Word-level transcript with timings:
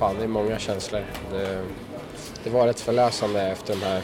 fan 0.00 0.16
det 0.18 0.24
är 0.24 0.28
många 0.28 0.58
känslor. 0.58 1.04
Det, 1.32 1.62
det 2.44 2.50
var 2.50 2.66
rätt 2.66 2.80
förlösande 2.80 3.42
efter 3.42 3.74
de 3.74 3.82
här 3.82 4.02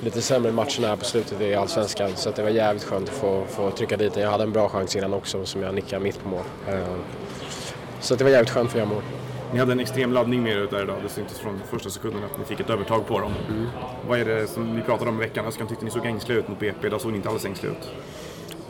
lite 0.00 0.22
sämre 0.22 0.52
matcherna 0.52 0.88
här 0.88 0.96
på 0.96 1.04
slutet 1.04 1.40
i 1.40 1.54
Allsvenskan 1.54 2.10
så 2.14 2.30
det 2.30 2.42
var 2.42 2.50
jävligt 2.50 2.84
skönt 2.84 3.08
att 3.08 3.14
få, 3.14 3.44
få 3.48 3.70
trycka 3.70 3.96
dit 3.96 4.14
den. 4.14 4.22
Jag 4.22 4.30
hade 4.30 4.44
en 4.44 4.52
bra 4.52 4.68
chans 4.68 4.96
innan 4.96 5.14
också 5.14 5.46
som 5.46 5.62
jag 5.62 5.74
nickade 5.74 6.04
mitt 6.04 6.22
på 6.22 6.28
mål. 6.28 6.44
Eh, 6.68 6.96
så 8.00 8.14
det 8.14 8.24
var 8.24 8.30
jävligt 8.30 8.50
skönt 8.50 8.70
för 8.70 8.78
att 8.78 8.84
göra 8.86 8.94
mål. 8.94 9.02
Ni 9.52 9.58
hade 9.58 9.72
en 9.72 9.80
extrem 9.80 10.12
laddning 10.12 10.42
med 10.42 10.52
er 10.52 10.68
där 10.70 10.82
idag. 10.82 10.96
Det 11.02 11.08
syntes 11.08 11.38
från 11.38 11.60
första 11.70 11.90
sekunden 11.90 12.24
att 12.24 12.38
ni 12.38 12.44
fick 12.44 12.60
ett 12.60 12.70
övertag 12.70 13.06
på 13.06 13.20
dem. 13.20 13.32
Mm. 13.48 13.66
Vad 14.08 14.20
är 14.20 14.24
det 14.24 14.46
som 14.46 14.76
ni 14.76 14.82
pratade 14.82 15.10
om 15.10 15.16
i 15.16 15.18
veckan? 15.20 15.44
Jag 15.58 15.68
tyckte 15.68 15.84
ni 15.84 15.90
såg 15.90 16.06
ängsliga 16.06 16.38
ut 16.38 16.48
mot 16.48 16.58
BP. 16.58 16.86
Idag 16.86 17.00
såg 17.00 17.10
ni 17.10 17.16
inte 17.16 17.28
alls 17.28 17.44
ängsliga 17.44 17.72
ut. 17.72 17.88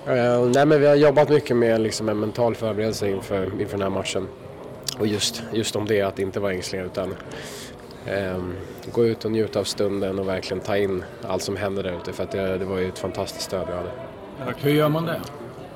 Uh, 0.08 0.50
nej, 0.54 0.66
men 0.66 0.80
vi 0.80 0.86
har 0.86 0.94
jobbat 0.94 1.28
mycket 1.28 1.56
med 1.56 1.80
liksom, 1.80 2.08
en 2.08 2.20
mental 2.20 2.54
förberedelse 2.54 3.10
inför, 3.10 3.60
inför 3.60 3.78
den 3.78 3.82
här 3.82 3.90
matchen. 3.90 4.28
Och 4.98 5.06
just, 5.06 5.42
just 5.52 5.76
om 5.76 5.86
det, 5.86 6.02
att 6.02 6.18
inte 6.18 6.40
vara 6.40 6.52
ängsliga 6.52 6.82
utan 6.82 7.14
um, 8.34 8.54
gå 8.92 9.06
ut 9.06 9.24
och 9.24 9.30
njuta 9.32 9.60
av 9.60 9.64
stunden 9.64 10.18
och 10.18 10.28
verkligen 10.28 10.60
ta 10.60 10.76
in 10.76 11.04
allt 11.22 11.42
som 11.42 11.56
händer 11.56 11.82
där 11.82 11.96
ute. 12.00 12.12
För 12.12 12.24
att 12.24 12.30
det, 12.30 12.58
det 12.58 12.64
var 12.64 12.78
ju 12.78 12.88
ett 12.88 12.98
fantastiskt 12.98 13.44
stöd 13.44 13.66
vi 13.66 13.72
hade. 13.72 13.90
Hur 14.60 14.70
gör 14.70 14.88
man 14.88 15.06
det? 15.06 15.20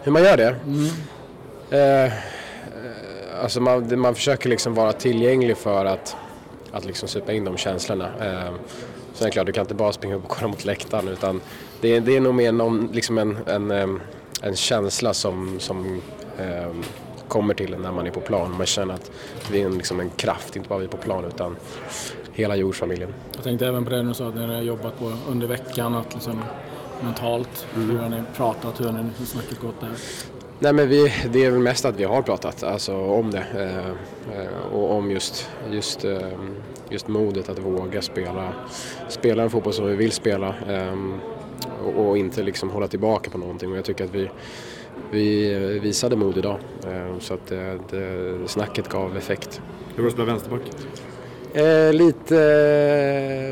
Hur 0.02 0.12
man 0.12 0.23
gör 0.23 0.36
det? 0.36 0.56
Mm. 0.66 2.06
Uh, 2.06 2.12
alltså 3.42 3.60
man, 3.60 4.00
man 4.00 4.14
försöker 4.14 4.48
liksom 4.48 4.74
vara 4.74 4.92
tillgänglig 4.92 5.56
för 5.56 5.84
att, 5.84 6.16
att 6.72 6.84
liksom 6.84 7.08
supa 7.08 7.33
in 7.33 7.45
de 7.45 7.56
känslorna. 7.56 8.05
Eh, 8.20 8.52
sen 9.14 9.24
är 9.24 9.24
det 9.24 9.30
klart, 9.30 9.47
du 9.47 9.52
kan 9.52 9.61
inte 9.61 9.74
bara 9.74 9.92
springa 9.92 10.14
upp 10.14 10.24
och 10.24 10.30
kolla 10.30 10.48
mot 10.48 10.64
läktaren 10.64 11.08
utan 11.08 11.41
det, 11.80 12.00
det 12.00 12.16
är 12.16 12.20
nog 12.20 12.34
mer 12.34 12.52
någon, 12.52 12.88
liksom 12.92 13.19
en, 13.19 13.38
en, 13.47 14.00
en 14.42 14.56
känsla 14.56 15.14
som, 15.14 15.61
som 15.61 16.03
eh, 16.38 16.72
kommer 17.31 17.55
till 17.55 17.75
en 17.75 17.83
när 17.83 17.92
man 17.92 18.06
är 18.06 18.11
på 18.11 18.20
plan. 18.20 18.56
Man 18.56 18.67
känner 18.67 18.95
att 18.95 19.11
det 19.53 19.62
är 19.62 19.67
en, 19.67 19.78
liksom 19.78 20.00
en 20.00 20.11
kraft, 20.11 20.56
inte 20.56 20.69
bara 20.69 20.78
vi 20.78 20.89
på 20.89 20.97
plan 20.97 21.25
utan 21.25 21.56
hela 22.33 22.56
jordsfamiljen. 22.56 23.14
Jag 23.34 23.45
tänkte 23.45 23.67
även 23.67 23.84
på 23.84 23.91
det 23.91 24.03
du 24.03 24.14
sa 24.14 24.28
att 24.28 24.34
ni 24.34 24.47
har 24.47 24.62
jobbat 24.62 24.98
på 24.98 25.12
under 25.28 25.47
veckan, 25.47 25.95
att 25.95 26.14
liksom 26.14 26.42
mentalt, 27.03 27.67
mm. 27.75 27.91
hur 27.91 27.98
har 27.98 28.09
ni 28.09 28.22
pratat, 28.37 28.81
hur 28.81 28.84
har 28.84 28.92
ni 28.92 29.27
snacket 29.27 29.61
gått 29.61 29.81
där? 29.81 29.91
Nej 30.62 30.72
men 30.72 30.89
vi, 30.89 31.12
det 31.33 31.45
är 31.45 31.50
väl 31.50 31.61
mest 31.61 31.84
att 31.84 31.97
vi 31.97 32.05
har 32.05 32.22
pratat 32.22 32.62
alltså, 32.62 32.97
om 32.97 33.31
det 33.31 33.44
eh, 33.55 33.89
eh, 34.41 34.72
och 34.72 34.94
om 34.97 35.11
just, 35.11 35.50
just, 35.70 36.05
eh, 36.05 36.19
just 36.91 37.09
modet 37.09 37.48
att 37.48 37.59
våga 37.59 38.03
spela, 38.03 38.53
spela 39.09 39.42
en 39.42 39.50
fotboll 39.50 39.72
som 39.72 39.87
vi 39.87 39.97
vill 39.97 40.12
spela 40.12 40.55
eh, 40.69 40.94
och, 41.84 42.09
och, 42.09 42.19
inte 42.19 42.42
liksom 42.42 42.70
hålla 42.70 42.89
tillbaka 42.89 43.31
på 43.31 43.39
någonting 43.39 43.72
och 43.72 43.78
jag 43.78 43.84
tycker 43.84 44.05
att 44.05 44.15
vi, 44.15 44.31
vi 45.11 45.79
visade 45.83 46.17
mod 46.17 46.39
idag 46.39 46.59
eh, 46.84 47.19
så 47.19 47.34
att 47.34 47.47
det, 47.47 47.79
det, 47.91 48.48
snacket 48.48 48.89
gav 48.89 49.17
effekt. 49.17 49.61
Hur 49.95 49.97
var 49.97 50.03
det 50.03 50.06
att 50.06 50.12
spela 50.12 50.27
vänsterback? 50.27 50.62
Eh, 51.55 51.93
lite 51.93 52.37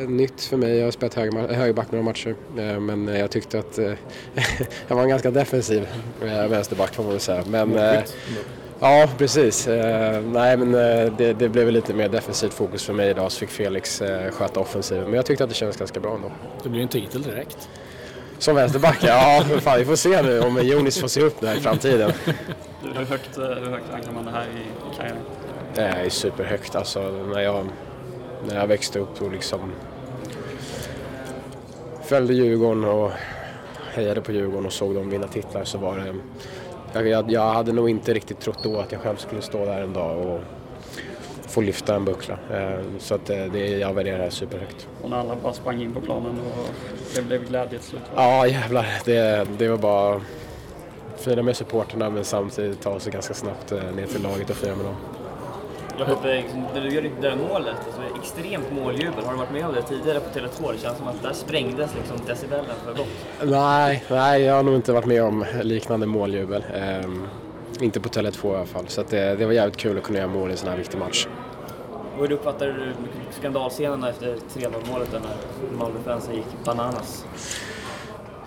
eh, 0.03 0.09
nytt 0.09 0.41
för 0.41 0.57
mig. 0.57 0.77
Jag 0.77 0.85
har 0.85 0.91
spelat 0.91 1.15
hög, 1.15 1.35
högerback 1.35 1.93
några 1.93 2.05
matcher. 2.05 2.35
Eh, 2.59 2.81
men 2.81 3.09
jag 3.09 3.31
tyckte 3.31 3.59
att 3.59 3.79
eh, 3.79 3.93
jag 4.89 4.97
var 4.97 5.03
en 5.03 5.09
ganska 5.09 5.31
defensiv 5.31 5.89
eh, 6.23 6.49
vänsterback 6.49 6.95
får 6.95 7.03
man 7.03 7.13
väl 7.13 7.21
säga. 7.21 7.45
Men, 7.47 7.77
eh, 7.77 8.01
ja, 8.81 9.09
precis. 9.19 9.67
nej, 10.25 10.57
men 10.57 10.73
det, 11.17 11.33
det, 11.39 11.49
blev 11.49 11.71
lite 11.71 11.95
mer 11.95 12.09
defensivt 12.09 12.55
fokus 12.55 12.85
för 12.85 12.93
mig 12.93 13.11
idag 13.11 13.33
så 13.33 13.39
fick 13.39 13.51
Felix 13.51 14.03
sköta 14.31 14.61
offensiven. 14.61 15.05
Men 15.05 15.15
jag 15.15 15.27
tyckte 15.27 15.45
att 15.45 15.51
det 15.51 15.57
kändes 15.57 15.77
ganska 15.77 16.01
bra 16.01 16.15
ändå. 16.15 16.31
Det 16.63 16.69
blir 16.69 16.83
en 16.83 16.89
titel 16.89 17.23
direkt. 17.23 17.69
Som 18.39 18.55
vänsterback? 18.55 18.98
Ja, 19.00 19.44
fan, 19.61 19.78
vi 19.78 19.84
får 19.84 19.97
se 19.97 20.22
nu 20.22 20.41
om 20.41 20.62
Jonis 20.62 21.00
får 21.00 21.08
se 21.08 21.20
upp 21.20 21.41
det 21.41 21.48
här 21.48 21.56
i 21.56 21.61
framtiden. 21.61 22.12
hur 22.83 23.05
högt, 23.05 23.39
hur 23.39 23.70
högt 23.70 23.92
rankar 23.92 24.12
man 24.12 24.25
det 24.25 24.30
här 24.30 24.45
i 24.45 24.97
karriären? 24.97 25.23
Det 25.74 25.83
är 25.83 26.08
superhögt. 26.08 26.74
Alltså, 26.74 27.01
när 27.35 27.40
jag 27.40 27.67
när 28.48 28.57
jag 28.57 28.67
växte 28.67 28.98
upp 28.98 29.23
och 29.23 29.33
liksom 29.33 29.73
följde 32.05 32.35
Djurgården 32.35 32.85
och 32.85 33.11
hejade 33.92 34.20
på 34.20 34.33
Djurgården 34.33 34.67
och 34.67 34.73
såg 34.73 34.95
dem 34.95 35.11
vinna 35.11 35.27
titlar 35.27 35.64
så 35.64 35.79
var 35.79 35.96
det... 35.96 37.08
Jag, 37.08 37.30
jag 37.30 37.52
hade 37.52 37.73
nog 37.73 37.90
inte 37.90 38.14
riktigt 38.14 38.40
trott 38.40 38.63
då 38.63 38.80
att 38.80 38.92
jag 38.92 39.01
själv 39.01 39.17
skulle 39.17 39.42
stå 39.42 39.64
där 39.64 39.80
en 39.80 39.92
dag 39.92 40.27
och 40.27 40.40
få 41.48 41.61
lyfta 41.61 41.95
en 41.95 42.05
buckla. 42.05 42.39
Eh, 42.53 42.81
så 42.98 43.14
att 43.14 43.31
eh, 43.31 43.45
det, 43.53 43.69
jag 43.69 43.95
värderar 43.95 44.25
det 44.25 44.31
superhögt. 44.31 44.89
Och 45.03 45.11
när 45.11 45.17
alla 45.17 45.36
bara 45.42 45.53
sprang 45.53 45.83
in 45.83 45.92
på 45.95 46.01
planen 46.01 46.41
och 46.41 46.69
det 47.14 47.23
blev 47.23 47.48
glädje 47.48 47.79
till 47.79 47.89
slut? 47.89 48.03
Ja, 48.14 48.47
jävlar. 48.47 48.86
Det, 49.05 49.48
det 49.58 49.69
var 49.69 49.79
bara 49.79 50.20
fira 51.17 51.42
med 51.42 51.57
supporterna 51.57 52.11
men 52.11 52.25
samtidigt 52.25 52.81
ta 52.81 53.01
sig 53.01 53.13
ganska 53.13 53.35
snabbt 53.35 53.73
eh, 53.73 53.79
ner 53.97 54.07
till 54.07 54.23
laget 54.23 54.51
och 54.51 54.57
fira 54.57 54.77
med 54.77 54.85
dem. 54.85 54.97
Jakob, 55.98 56.25
när 56.75 56.81
du 56.81 56.89
gör 56.89 57.03
det 57.03 57.29
där 57.29 57.37
målet, 57.37 57.77
alltså 57.87 58.01
extremt 58.23 58.73
måljubel. 58.73 59.25
Har 59.25 59.33
du 59.33 59.39
varit 59.39 59.53
med 59.53 59.67
om 59.67 59.75
det 59.75 59.83
tidigare 59.83 60.20
på 60.20 60.39
Tele2? 60.39 60.73
Det 60.73 60.79
känns 60.79 60.98
som 60.98 61.08
att 61.08 61.23
där 61.23 61.33
sprängdes 61.33 61.91
liksom 61.95 62.27
decibelen 62.27 62.77
för 62.85 62.95
gott. 62.95 63.08
Nej, 63.42 64.05
nej, 64.11 64.42
jag 64.42 64.55
har 64.55 64.63
nog 64.63 64.75
inte 64.75 64.92
varit 64.92 65.07
med 65.07 65.23
om 65.23 65.45
liknande 65.63 66.07
måljubel. 66.07 66.64
Inte 67.80 68.01
på 68.01 68.08
Tele2 68.08 68.52
i 68.52 68.56
alla 68.56 68.67
fall. 68.67 68.84
Så 68.89 69.02
det, 69.11 69.34
det, 69.34 69.46
var 69.46 69.52
jävligt 69.52 69.77
kul 69.77 69.98
att 69.98 70.05
kunna 70.05 70.18
göra 70.18 70.29
mål 70.29 70.48
i 70.48 70.52
en 70.52 70.58
sån 70.58 70.68
här 70.68 70.77
viktig 70.77 70.98
match. 70.98 71.27
Och 72.17 72.27
hur 72.27 72.33
uppfattade 72.33 72.73
du 72.73 72.92
skandalscenerna 73.39 74.11
efter 74.11 74.36
3-0 74.55 74.73
målet 74.92 75.08
när 75.12 75.78
Malmöfansen 75.78 76.34
gick 76.34 76.64
bananas? 76.64 77.24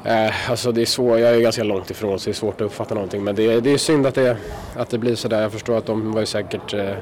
Eh, 0.03 0.49
alltså 0.49 0.71
det 0.71 0.81
är 0.81 0.85
svårt, 0.85 1.19
jag 1.19 1.35
är 1.35 1.39
ganska 1.39 1.63
långt 1.63 1.91
ifrån 1.91 2.19
så 2.19 2.25
det 2.25 2.31
är 2.31 2.33
svårt 2.33 2.61
att 2.61 2.65
uppfatta 2.65 2.93
någonting. 2.93 3.23
Men 3.23 3.35
det, 3.35 3.59
det 3.59 3.73
är 3.73 3.77
synd 3.77 4.05
att 4.07 4.15
det, 4.15 4.37
att 4.75 4.89
det 4.89 4.97
blir 4.97 5.15
sådär. 5.15 5.41
Jag 5.41 5.51
förstår 5.51 5.77
att 5.77 5.85
de 5.85 6.11
var 6.11 6.19
ju 6.19 6.25
säkert 6.25 6.73
eh, 6.73 6.93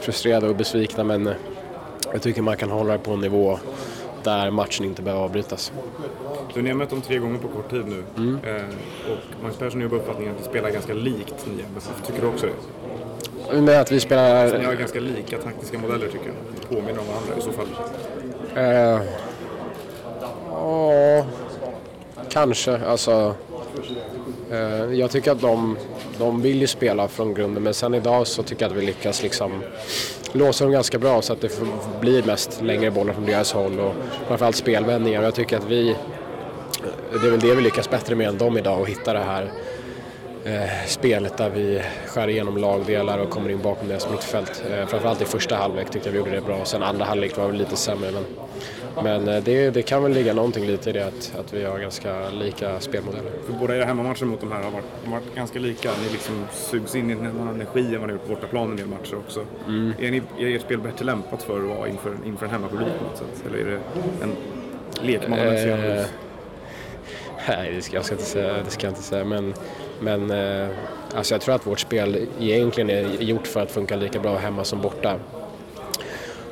frustrerade 0.00 0.48
och 0.48 0.56
besvikna 0.56 1.04
men 1.04 1.26
eh, 1.26 1.34
jag 2.12 2.22
tycker 2.22 2.42
man 2.42 2.56
kan 2.56 2.70
hålla 2.70 2.92
det 2.92 2.98
på 2.98 3.10
en 3.10 3.20
nivå 3.20 3.58
där 4.28 4.50
matchen 4.50 4.84
inte 4.84 5.02
behöver 5.02 5.24
avbrytas. 5.24 5.72
Så 6.54 6.60
ni 6.60 6.68
har 6.68 6.76
mött 6.76 6.90
dem 6.90 7.00
tre 7.00 7.18
gånger 7.18 7.38
på 7.38 7.48
kort 7.48 7.70
tid 7.70 7.84
nu 7.86 8.04
mm. 8.16 8.38
eh, 8.44 8.62
och 9.12 9.42
Magnus 9.42 9.58
Persson 9.58 9.80
har 9.82 9.88
ju 9.88 9.96
uppfattningen 9.96 10.34
att 10.34 10.40
vi 10.40 10.44
spelar 10.44 10.70
ganska 10.70 10.94
likt 10.94 11.46
Nya 11.46 11.64
Tycker 12.06 12.20
du 12.20 12.26
också 12.26 12.46
det? 12.46 13.60
Med 13.60 13.80
att 13.80 13.92
vi 13.92 14.00
spelar... 14.00 14.42
Alltså, 14.42 14.58
ni 14.58 14.64
har 14.64 14.74
ganska 14.74 15.00
lika 15.00 15.38
taktiska 15.38 15.78
modeller 15.78 16.06
tycker 16.06 16.26
jag. 16.26 16.34
Ni 16.54 16.76
påminner 16.76 17.00
om 17.00 17.06
varandra 17.06 17.34
i 17.38 17.40
så 17.40 17.52
fall. 17.52 17.66
Eh, 18.56 19.00
åh, 20.52 21.24
kanske. 22.30 22.78
Alltså, 22.86 23.34
eh, 24.50 24.92
jag 24.92 25.10
tycker 25.10 25.32
att 25.32 25.40
de, 25.40 25.76
de 26.18 26.42
vill 26.42 26.60
ju 26.60 26.66
spela 26.66 27.08
från 27.08 27.34
grunden 27.34 27.62
men 27.62 27.74
sen 27.74 27.94
idag 27.94 28.26
så 28.26 28.42
tycker 28.42 28.64
jag 28.64 28.72
att 28.72 28.78
vi 28.78 28.86
lyckas 28.86 29.22
liksom 29.22 29.62
låsa 30.32 30.64
dem 30.64 30.72
ganska 30.72 30.98
bra 30.98 31.22
så 31.22 31.32
att 31.32 31.40
det 31.40 31.60
blir 32.00 32.22
mest 32.22 32.62
längre 32.62 32.90
bollar 32.90 33.12
från 33.12 33.26
deras 33.26 33.52
håll 33.52 33.80
och 33.80 33.94
framförallt 34.28 34.56
spelvändningar. 34.56 35.22
Jag 35.22 35.34
tycker 35.34 35.56
att 35.56 35.64
vi, 35.64 35.96
det 37.20 37.26
är 37.26 37.30
väl 37.30 37.40
det 37.40 37.54
vi 37.54 37.62
lyckas 37.62 37.90
bättre 37.90 38.14
med 38.14 38.28
än 38.28 38.38
dem 38.38 38.58
idag 38.58 38.80
och 38.80 38.88
hitta 38.88 39.12
det 39.12 39.18
här 39.18 39.52
eh, 40.44 40.86
spelet 40.86 41.36
där 41.36 41.50
vi 41.50 41.82
skär 42.06 42.28
igenom 42.28 42.56
lagdelar 42.56 43.18
och 43.18 43.30
kommer 43.30 43.50
in 43.50 43.62
bakom 43.62 43.88
deras 43.88 44.10
mittfält. 44.10 44.62
Eh, 44.70 44.86
framförallt 44.86 45.22
i 45.22 45.24
första 45.24 45.56
halvlek 45.56 45.90
tyckte 45.90 46.08
jag 46.08 46.12
vi 46.12 46.18
gjorde 46.18 46.30
det 46.30 46.40
bra. 46.40 46.64
Sen 46.64 46.82
andra 46.82 47.04
halvlek 47.04 47.36
var 47.36 47.48
vi 47.48 47.58
lite 47.58 47.76
sämre 47.76 48.10
men, 48.10 48.24
men 49.02 49.28
eh, 49.28 49.42
det, 49.42 49.70
det, 49.70 49.82
kan 49.82 50.02
väl 50.02 50.12
ligga 50.12 50.34
någonting 50.34 50.66
lite 50.66 50.90
i 50.90 50.92
det 50.92 51.06
att, 51.06 51.34
att 51.40 51.52
vi 51.52 51.64
har 51.64 51.78
ganska 51.78 52.30
lika 52.30 52.80
spelmodeller. 52.80 53.32
För 53.46 53.52
båda 53.52 53.76
era 53.76 53.84
hemmamatcher 53.84 54.24
mot 54.24 54.40
de 54.40 54.52
här 54.52 54.62
har 54.62 54.70
varit, 54.70 54.84
varit 55.04 55.34
ganska 55.34 55.58
lika. 55.58 55.90
Ni 56.02 56.12
liksom 56.12 56.46
sugs 56.52 56.94
in 56.94 57.10
i 57.10 57.12
en 57.12 57.26
annan 57.26 57.54
energi 57.54 57.94
än 57.94 58.00
vad 58.00 58.08
ni 58.08 58.12
gjort 58.12 58.26
på 58.26 58.34
bortaplan 58.34 58.70
en 58.70 58.76
del 58.76 58.86
matcher 58.86 59.16
också. 59.16 59.44
Mm. 59.66 59.92
Är, 59.98 60.10
ni, 60.10 60.22
är 60.38 60.56
ert 60.56 60.62
spel 60.62 60.78
bättre 60.78 61.04
lämpat 61.04 61.42
för 61.42 61.56
att 61.56 61.78
vara 61.78 61.88
inför, 61.88 62.16
inför 62.26 62.46
en 62.46 62.52
hemmapublik 62.52 62.88
på 62.98 63.04
något 63.04 63.16
sätt? 63.16 63.46
Eller 63.46 63.58
är 63.58 63.64
det 63.64 63.80
en 64.22 64.36
lekmannamässig 65.02 65.70
eh, 65.70 66.04
Nej, 67.48 67.72
det 67.74 67.82
ska, 67.82 67.96
jag 67.96 68.04
ska 68.04 68.14
inte 68.14 68.26
säga, 68.26 68.52
det 68.64 68.70
ska 68.70 68.86
jag 68.86 68.90
inte 68.90 69.02
säga. 69.02 69.24
Men, 69.24 69.54
men 70.00 70.30
eh, 70.30 70.68
alltså 71.14 71.34
jag 71.34 71.40
tror 71.40 71.54
att 71.54 71.66
vårt 71.66 71.80
spel 71.80 72.26
egentligen 72.40 72.90
är 72.90 73.22
gjort 73.22 73.46
för 73.46 73.60
att 73.60 73.70
funka 73.70 73.96
lika 73.96 74.20
bra 74.20 74.38
hemma 74.38 74.64
som 74.64 74.80
borta. 74.80 75.18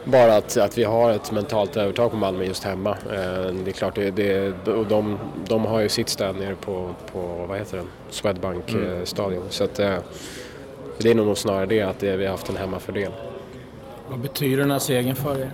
Bara 0.09 0.37
att, 0.37 0.57
att 0.57 0.79
vi 0.79 0.85
har 0.85 1.11
ett 1.11 1.33
mentalt 1.33 1.77
övertag 1.77 2.11
på 2.11 2.17
Malmö 2.17 2.45
just 2.45 2.65
hemma. 2.65 2.91
Eh, 2.91 3.55
det 3.65 3.71
är 3.71 3.73
klart, 3.73 3.95
det, 3.95 4.11
det, 4.11 4.55
de, 4.89 5.19
de 5.49 5.65
har 5.65 5.81
ju 5.81 5.89
sitt 5.89 6.09
stöd 6.09 6.37
nere 6.37 6.55
på, 6.55 6.95
på 7.13 7.47
vad 7.49 7.59
heter 7.59 7.77
den? 7.77 7.87
Swedbank-stadion. 8.11 9.39
Mm. 9.39 9.51
Så 9.51 9.65
att, 9.65 9.79
eh, 9.79 9.97
det 10.99 11.11
är 11.11 11.15
nog 11.15 11.39
snarare 11.39 11.67
det, 11.67 11.83
att 11.83 11.99
det, 11.99 12.17
vi 12.17 12.25
har 12.25 12.31
haft 12.31 12.49
en 12.49 12.57
hemmafördel. 12.57 13.13
Vad 14.09 14.19
betyder 14.19 14.57
den 14.57 14.71
här 14.71 14.79
segern 14.79 15.17
för 15.17 15.41
er? 15.41 15.51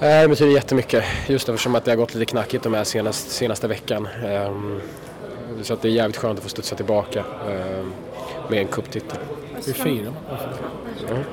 Det 0.00 0.28
betyder 0.28 0.52
jättemycket 0.52 1.04
just 1.26 1.48
eftersom 1.48 1.74
att 1.74 1.84
det 1.84 1.90
har 1.90 1.96
gått 1.96 2.14
lite 2.14 2.26
knackigt 2.30 2.64
de 2.64 2.74
här 2.74 2.84
senaste, 2.84 3.30
senaste 3.30 3.68
veckan. 3.68 4.08
Ehm, 4.24 4.80
så 5.62 5.74
att 5.74 5.82
det 5.82 5.88
är 5.88 5.92
jävligt 5.92 6.16
skönt 6.16 6.38
att 6.38 6.42
få 6.42 6.48
studsa 6.48 6.76
tillbaka 6.76 7.24
ehm, 7.50 7.92
med 8.48 8.58
en 8.58 8.66
cuptitel. 8.68 9.18
Hur 9.66 9.72
firar 9.72 10.04
man? 10.04 11.24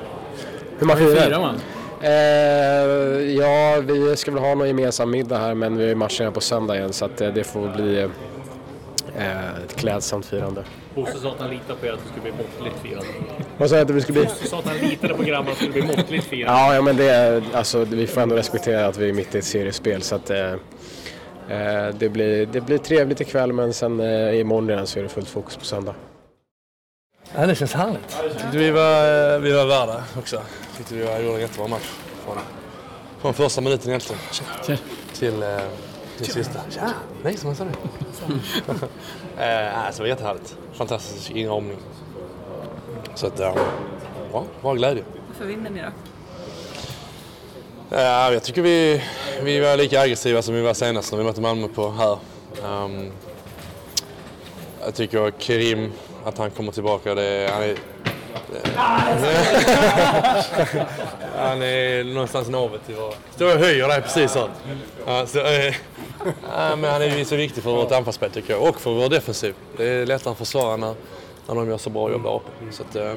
Hur 0.82 0.86
man 0.86 0.96
firar? 0.96 1.26
firar 1.26 1.40
man? 1.40 1.60
Eh, 2.00 3.34
ja, 3.36 3.80
vi 3.80 4.16
ska 4.16 4.30
väl 4.30 4.40
ha 4.40 4.54
någon 4.54 4.66
gemensam 4.66 5.10
middag 5.10 5.38
här 5.38 5.54
men 5.54 5.76
vi 5.76 5.88
har 5.88 5.94
matcherna 5.94 6.30
på 6.30 6.40
söndag 6.40 6.76
igen 6.76 6.92
så 6.92 7.04
att 7.04 7.20
eh, 7.20 7.28
det 7.34 7.44
får 7.44 7.68
bli 7.68 8.08
eh, 9.16 9.54
ett 9.64 9.76
klädsamt 9.76 10.26
firande. 10.26 10.64
Bosse 10.94 11.18
sa 11.18 11.30
att 11.30 11.40
han 11.40 11.50
litade 11.50 11.78
på 11.80 11.86
er 11.86 11.92
att 11.92 11.98
det 11.98 12.08
skulle 12.08 12.22
bli 12.22 12.32
måttligt 12.32 12.76
firande. 12.82 13.08
Vad 13.58 13.70
sa 13.70 13.76
jag 13.76 13.82
att 13.82 13.96
det 13.96 14.00
skulle 14.00 14.20
bli? 14.20 14.28
Bosse 14.28 14.46
sa 14.46 14.58
att 14.58 14.66
han 14.66 14.76
litade 14.76 15.14
på 15.14 15.22
grabbarna 15.22 15.50
att 15.50 15.58
det 15.58 15.64
skulle 15.64 15.86
bli 15.86 15.96
måttligt 15.96 16.24
firande. 16.24 16.60
Ja, 16.60 16.74
ja 16.74 16.82
men 16.82 16.96
det 16.96 17.10
är, 17.10 17.42
alltså, 17.54 17.84
vi 17.84 18.06
får 18.06 18.20
ändå 18.20 18.36
respektera 18.36 18.86
att 18.86 18.96
vi 18.96 19.08
är 19.08 19.12
mitt 19.12 19.34
i 19.34 19.38
ett 19.38 19.44
seriespel 19.44 20.02
så 20.02 20.14
att 20.14 20.30
eh, 20.30 20.52
eh, 21.48 21.88
det, 21.98 22.08
blir, 22.08 22.46
det 22.46 22.60
blir 22.60 22.78
trevligt 22.78 23.20
ikväll 23.20 23.52
men 23.52 23.72
sen 23.72 24.00
eh, 24.00 24.40
imorgon 24.40 24.68
redan 24.68 24.86
så 24.86 24.98
är 24.98 25.02
det 25.02 25.08
fullt 25.08 25.28
fokus 25.28 25.56
på 25.56 25.64
söndag. 25.64 25.94
Ja, 27.36 27.46
det 27.46 27.54
känns 27.54 27.72
härligt. 27.72 28.16
Vi 28.52 28.70
var, 28.70 29.38
vi 29.38 29.52
var 29.52 29.66
värda 29.66 30.04
också. 30.18 30.42
Tyckte 30.76 30.94
vi 30.94 31.02
var, 31.02 31.18
gjorde 31.18 31.34
en 31.34 31.40
jättebra 31.40 31.68
match. 31.68 31.90
Från, 32.24 32.38
från 33.20 33.34
första 33.34 33.60
minuten 33.60 33.88
egentligen. 33.88 34.22
Till, 35.14 35.42
eh, 35.42 35.58
till 36.16 36.32
sista. 36.32 36.60
Tja! 36.70 36.94
Nej, 37.22 37.36
som 37.36 37.48
man 37.48 37.56
sa 37.56 37.64
det. 37.64 37.70
eh, 39.44 39.86
alltså, 39.86 40.02
det 40.02 40.08
var 40.08 40.08
jättehärligt. 40.08 40.56
Fantastisk 40.72 41.30
inramning. 41.30 41.76
Så 43.14 43.26
att, 43.26 43.38
ja, 43.38 43.54
bra, 44.30 44.44
bra 44.62 44.74
glädje. 44.74 45.04
Varför 45.28 45.44
vinner 45.44 45.70
ni 45.70 45.80
då? 45.80 45.88
Ja, 47.90 48.32
jag 48.32 48.42
tycker 48.42 48.62
vi, 48.62 49.02
vi 49.42 49.60
var 49.60 49.76
lika 49.76 50.00
aggressiva 50.00 50.42
som 50.42 50.54
vi 50.54 50.60
var 50.60 50.74
senast 50.74 51.12
när 51.12 51.18
vi 51.18 51.24
mötte 51.24 51.40
Malmö 51.40 51.68
på 51.68 51.90
här. 51.90 52.18
Um, 52.64 53.12
jag 54.84 54.94
tycker 54.94 55.32
Kerim, 55.38 55.92
att 56.24 56.38
han 56.38 56.50
kommer 56.50 56.72
tillbaka, 56.72 57.14
det, 57.14 57.50
han 57.52 57.62
är... 57.62 57.76
han 61.36 61.62
är 61.62 62.04
någonstans 62.04 62.48
navet 62.48 62.80
i 62.90 62.92
vår... 62.92 63.14
Står 63.34 63.54
och 63.54 63.60
höjer 63.60 63.88
dig 63.88 64.02
precis 64.02 64.32
så. 64.32 64.48
Ja, 65.06 65.26
så 65.26 65.38
eh, 65.38 65.74
ja, 66.56 66.76
men 66.76 66.84
han 66.92 67.02
är 67.02 67.24
så 67.24 67.36
viktig 67.36 67.62
för 67.62 67.70
vårt 67.70 67.92
anfallsspel 67.92 68.30
tycker 68.30 68.52
jag 68.52 68.62
och 68.62 68.80
för 68.80 68.90
vår 68.90 69.08
defensiv. 69.08 69.54
Det 69.76 69.84
är 69.88 70.06
lättare 70.06 70.32
att 70.32 70.38
försvara 70.38 70.76
när, 70.76 70.94
när 71.48 71.54
de 71.54 71.68
gör 71.68 71.78
så 71.78 71.90
bra 71.90 72.10
jobb 72.10 72.22
där 72.22 72.34
uppe. 72.34 72.72
Så 72.72 72.82
att, 72.82 72.96
eh, 72.96 73.12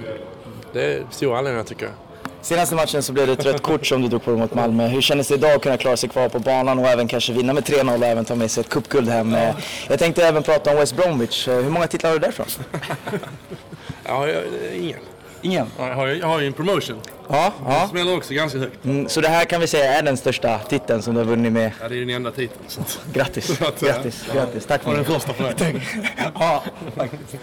det 0.73 0.83
är 0.93 1.03
stora 1.11 1.37
anledningar 1.37 1.63
tycker 1.65 1.85
jag. 1.85 1.93
Senaste 2.41 2.75
matchen 2.75 3.03
så 3.03 3.13
blev 3.13 3.27
det 3.27 3.33
ett 3.33 3.45
rött 3.45 3.61
kort 3.61 3.85
som 3.87 4.01
du 4.01 4.07
drog 4.07 4.23
på 4.23 4.31
mot 4.31 4.53
Malmö. 4.53 4.87
Hur 4.87 5.01
kändes 5.01 5.27
det 5.27 5.33
idag 5.33 5.51
att 5.51 5.61
kunna 5.61 5.77
klara 5.77 5.97
sig 5.97 6.09
kvar 6.09 6.29
på 6.29 6.39
banan 6.39 6.79
och 6.79 6.85
även 6.87 7.07
kanske 7.07 7.33
vinna 7.33 7.53
med 7.53 7.63
3-0 7.63 7.97
och 7.99 8.05
även 8.05 8.25
ta 8.25 8.35
med 8.35 8.51
sig 8.51 8.61
ett 8.61 8.69
cupguld 8.69 9.09
hem? 9.09 9.35
Eh, 9.35 9.55
Jag 9.87 9.99
tänkte 9.99 10.27
även 10.27 10.43
prata 10.43 10.71
om 10.71 10.77
West 10.77 10.95
Bromwich. 10.95 11.47
Eh, 11.47 11.55
Hur 11.55 11.69
många 11.69 11.87
titlar 11.87 12.09
har 12.09 12.17
du 12.17 12.21
därifrån? 12.21 12.45
Ja, 14.07 14.27
jag, 14.27 14.43
ingen. 14.75 14.99
Ingen? 15.41 15.67
Ja, 15.79 15.87
Jag 15.87 15.95
har, 15.95 16.07
ju- 16.07 16.19
jag 16.19 16.27
har 16.27 16.39
ju 16.39 16.47
en 16.47 16.53
promotion. 16.53 16.99
Ja, 17.29 17.53
ja. 17.67 17.87
Smäller 17.91 18.17
också 18.17 18.33
ganska 18.33 18.59
högt. 18.59 18.85
Mm, 18.85 19.09
Så 19.09 19.21
det 19.21 19.27
här 19.27 19.45
kan 19.45 19.61
vi 19.61 19.67
säga 19.67 19.93
är 19.93 20.03
den 20.03 20.17
största 20.17 20.59
titeln 20.59 21.01
som 21.01 21.13
du 21.13 21.19
har 21.19 21.25
vunnit 21.27 21.53
med. 21.53 21.71
Ja, 21.81 21.89
det 21.89 21.95
är 21.95 21.99
den 21.99 22.09
enda 22.09 22.31
titeln. 22.31 22.61
Så 22.67 22.81
att... 22.81 22.99
Grattis, 23.13 23.57
Så 23.57 23.65
att, 23.67 23.83
eh, 23.83 23.87
grattis, 23.89 24.25
grattis. 24.33 24.65
Tack 24.65 24.83
för 24.83 24.95
den 24.95 25.05
första 25.05 25.33
för 25.33 25.53
dig. 25.53 25.81
Ja, 26.39 26.63
faktiskt. 26.95 27.35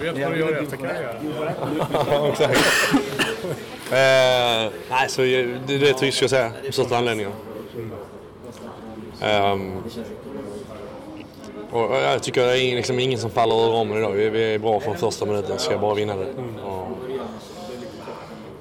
Du 0.00 0.12
vet 0.12 0.22
vad 0.22 0.32
du 0.32 0.38
gör 0.38 0.62
efter 0.62 0.76
karriären. 0.76 1.32
Ja, 2.10 2.28
exakt. 2.28 2.58
eh, 3.90 4.72
nej, 4.90 5.08
så 5.08 5.20
det 5.22 5.42
det 5.66 5.74
är 5.74 5.78
det 5.78 6.02
jag 6.02 6.14
ska 6.14 6.28
säga. 6.28 6.52
Största 6.70 6.96
anledningarna. 6.96 7.34
Ehm, 9.20 9.82
och 11.74 11.96
jag 11.96 12.22
tycker 12.22 12.46
det 12.46 12.58
är 12.58 12.64
ingen, 12.64 12.76
liksom 12.76 12.98
ingen 12.98 13.18
som 13.18 13.30
faller 13.30 13.54
ur 13.54 13.70
ramen 13.70 13.98
idag. 13.98 14.12
Vi, 14.12 14.54
är 14.54 14.58
bra 14.58 14.80
från 14.80 14.96
första 14.96 15.26
minuten, 15.26 15.58
ska 15.58 15.78
bara 15.78 15.94
vinna 15.94 16.16
det. 16.16 16.26
Och, 16.64 16.88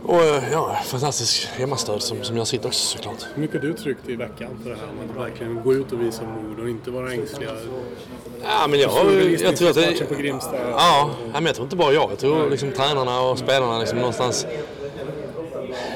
och 0.04 0.24
ja, 0.52 0.78
fantastisk 0.86 1.48
hemmastöd 1.48 2.02
som, 2.02 2.24
som 2.24 2.38
gör 2.38 2.46
sitt 2.46 2.66
också 2.66 2.98
såklart. 2.98 3.26
Hur 3.34 3.42
mycket 3.42 3.62
du 3.62 3.74
tryckt 3.74 4.10
i 4.10 4.16
veckan 4.16 4.50
på 4.64 4.70
det 4.70 4.76
här 4.76 4.88
med 4.88 5.10
att 5.10 5.30
verkligen 5.30 5.64
gå 5.64 5.74
ut 5.74 5.92
och 5.92 6.02
visa 6.02 6.24
mod 6.24 6.60
och 6.60 6.70
inte 6.70 6.92
vara 6.92 7.14
ängsliga? 7.14 7.52
Ja, 8.44 8.68
men 8.70 8.80
jag, 8.80 9.14
i 9.14 9.38
jag 9.44 9.58
tror 9.58 9.70
att 9.70 9.76
det... 9.76 10.06
på 10.10 10.16
Grimsta. 10.16 10.70
Ja, 10.70 11.10
ja, 11.26 11.34
men 11.34 11.46
jag 11.46 11.56
tror 11.56 11.66
inte 11.66 11.76
bara 11.76 11.94
jag. 11.94 12.12
Jag 12.12 12.20
tror 12.20 12.50
liksom 12.50 12.72
tränarna 12.72 13.22
och 13.22 13.40
spelarna 13.40 13.80
liksom 13.80 13.98
någonstans... 13.98 14.48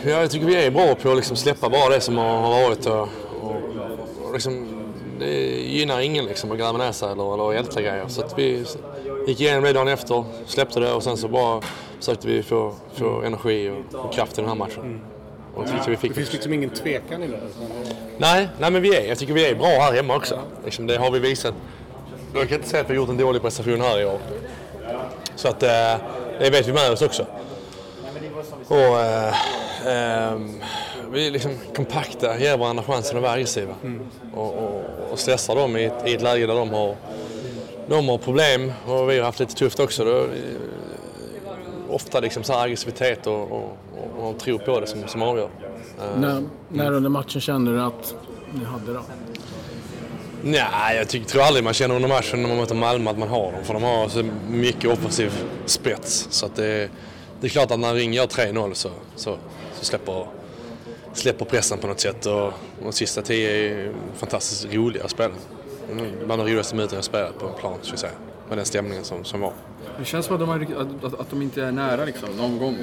Ja, 0.03 0.09
jag 0.09 0.31
tycker 0.31 0.45
vi 0.45 0.55
är 0.55 0.71
bra 0.71 0.95
på 0.95 1.09
att 1.09 1.17
liksom 1.17 1.37
släppa 1.37 1.69
bara 1.69 1.89
det 1.89 2.01
som 2.01 2.17
har 2.17 2.41
har 2.41 2.63
varit 2.63 2.85
och, 2.85 3.07
och, 3.41 3.55
och 4.23 4.33
liksom, 4.33 4.76
det 5.19 5.33
gynnar 5.61 5.99
ingen 5.99 6.25
liksom 6.25 6.51
att 6.51 6.57
gräva 6.57 6.77
ner 6.77 6.91
sig 6.91 7.11
eller, 7.11 7.33
eller 7.33 7.53
älta 7.53 7.81
grejer. 7.81 8.05
Så 8.07 8.21
att 8.21 8.39
vi 8.39 8.65
gick 9.27 9.41
igenom 9.41 9.63
det 9.63 9.73
dagen 9.73 9.87
efter, 9.87 10.23
släppte 10.45 10.79
det 10.79 10.93
och 10.93 11.03
sen 11.03 11.17
så 11.17 11.27
bara 11.27 11.61
försökte 11.99 12.27
vi 12.27 12.43
få, 12.43 12.73
få 12.93 13.21
energi 13.21 13.69
och, 13.69 13.99
och 13.99 14.13
kraft 14.13 14.37
i 14.37 14.41
den 14.41 14.49
här 14.49 14.55
matchen. 14.55 15.01
Och 15.55 15.65
det 15.65 15.71
vi 15.87 15.97
fick 15.97 16.11
Det 16.11 16.15
finns 16.15 16.33
liksom 16.33 16.53
ingen 16.53 16.69
tvekan 16.69 17.23
i 17.23 17.27
det. 17.27 17.39
Nej, 18.17 18.47
nej 18.59 18.71
men 18.71 18.81
vi 18.81 18.95
är, 18.95 19.07
jag 19.07 19.17
tycker 19.17 19.33
vi 19.33 19.45
är 19.45 19.55
bra 19.55 19.67
här 19.67 19.93
hemma 19.93 20.15
också. 20.15 20.39
Liksom, 20.65 20.87
det 20.87 20.97
har 20.97 21.11
vi 21.11 21.19
visat. 21.19 21.53
Jag 22.33 22.49
kan 22.49 22.57
inte 22.57 22.69
säga 22.69 22.81
att 22.81 22.89
vi 22.89 22.93
har 22.93 23.01
gjort 23.01 23.09
en 23.09 23.17
dålig 23.17 23.41
prestation 23.41 23.81
här 23.81 24.01
i 24.01 24.05
år. 24.05 24.19
Så 25.35 25.47
att 25.47 25.63
eh, 25.63 25.69
det 26.39 26.49
vet 26.49 26.67
vi 26.67 26.73
med 26.73 26.91
oss 26.91 27.01
också. 27.01 27.25
Och 28.67 28.99
eh, 28.99 29.33
ehm, 29.85 30.61
vi 31.11 31.27
är 31.27 31.31
liksom 31.31 31.51
kompakta, 31.75 32.39
ger 32.39 32.57
varandra 32.57 32.83
chansen 32.83 33.17
att 33.17 33.23
vara 33.23 33.33
aggressiva. 33.33 33.75
Och, 34.33 34.53
och, 34.57 34.81
och 35.11 35.19
stressar 35.19 35.55
dem 35.55 35.77
i 35.77 35.83
ett, 35.83 35.93
i 36.07 36.13
ett 36.13 36.21
läge 36.21 36.47
där 36.47 36.55
de 36.55 36.69
har, 36.69 36.95
de 37.89 38.09
har 38.09 38.17
problem 38.17 38.73
och 38.87 39.09
vi 39.09 39.17
har 39.17 39.25
haft 39.25 39.39
lite 39.39 39.55
tufft 39.55 39.79
också. 39.79 40.05
Då, 40.05 40.27
ofta 41.89 42.19
liksom 42.19 42.43
så 42.43 42.53
här 42.53 42.63
aggressivitet 42.65 43.27
och, 43.27 43.51
och, 43.51 43.77
och, 44.17 44.29
och 44.29 44.39
tro 44.39 44.59
på 44.59 44.79
det 44.79 44.87
som, 44.87 45.07
som 45.07 45.21
avgör. 45.21 45.49
Eh, 45.99 46.19
När, 46.19 46.43
när 46.69 46.91
under 46.91 47.09
matchen 47.09 47.41
kände 47.41 47.71
du 47.71 47.81
att 47.81 48.15
ni 48.53 48.65
hade 48.65 48.93
dem? 48.93 49.03
Nej, 50.43 50.97
jag 50.97 51.09
tycker, 51.09 51.29
tror 51.29 51.41
aldrig 51.41 51.63
man 51.63 51.73
känner 51.73 51.95
under 51.95 52.09
matchen 52.09 52.41
när 52.41 52.49
man 52.49 52.57
möter 52.57 52.75
Malmö 52.75 53.11
att 53.11 53.17
man 53.17 53.29
har 53.29 53.51
dem. 53.51 53.63
För 53.63 53.73
de 53.73 53.83
har 53.83 54.09
så 54.09 54.23
mycket 54.49 54.91
offensiv 54.91 55.31
spets. 55.65 56.27
Så 56.29 56.45
att 56.45 56.55
det, 56.55 56.89
det 57.41 57.47
är 57.47 57.49
klart 57.49 57.71
att 57.71 57.79
när 57.79 57.93
Ring 57.93 58.13
gör 58.13 58.25
3-0 58.25 58.73
så, 58.73 58.89
så, 59.15 59.37
så 59.79 59.85
släpper, 59.85 60.25
släpper 61.19 61.45
pressen 61.45 61.77
på 61.77 61.87
något 61.87 61.99
sätt. 61.99 62.25
Och, 62.25 62.43
och 62.43 62.53
de 62.83 62.91
sista 62.91 63.21
tio 63.21 63.49
är 63.49 63.93
fantastiskt 64.15 64.73
roliga 64.73 65.03
att 65.03 65.11
spela. 65.11 65.33
Bland 66.25 66.41
de 66.41 66.47
roligaste 66.47 66.75
minuterna 66.75 66.97
jag 66.97 67.05
spelat 67.05 67.39
på 67.39 67.47
en 67.47 67.53
plan, 67.53 67.77
ska 67.81 67.91
jag 67.91 67.99
säga. 67.99 68.13
Med 68.49 68.57
den 68.57 68.65
stämningen 68.65 69.03
som, 69.03 69.25
som 69.25 69.41
var. 69.41 69.53
Det 69.99 70.05
känns 70.05 70.25
som 70.25 70.35
att 70.35 70.39
de, 70.39 70.49
har, 70.49 70.59
att, 71.03 71.19
att, 71.19 71.29
de 71.29 71.41
inte 71.41 71.63
är 71.63 71.71
nära 71.71 72.05
liksom, 72.05 72.29
någon 72.37 72.57
gång. 72.59 72.77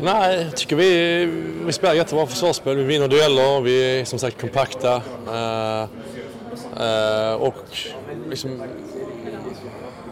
Nej, 0.00 0.42
jag 0.42 0.56
tycker 0.56 0.76
vi, 0.76 1.24
vi 1.66 1.72
spelar 1.72 1.94
jättebra 1.94 2.26
försvarsspel. 2.26 2.76
Vi 2.76 2.84
vinner 2.84 3.08
dueller, 3.08 3.60
vi 3.60 4.00
är 4.00 4.04
som 4.04 4.18
sagt 4.18 4.40
kompakta. 4.40 5.02
Eh, 5.28 5.82
eh, 6.86 7.34
och 7.34 7.64
liksom, 8.28 8.62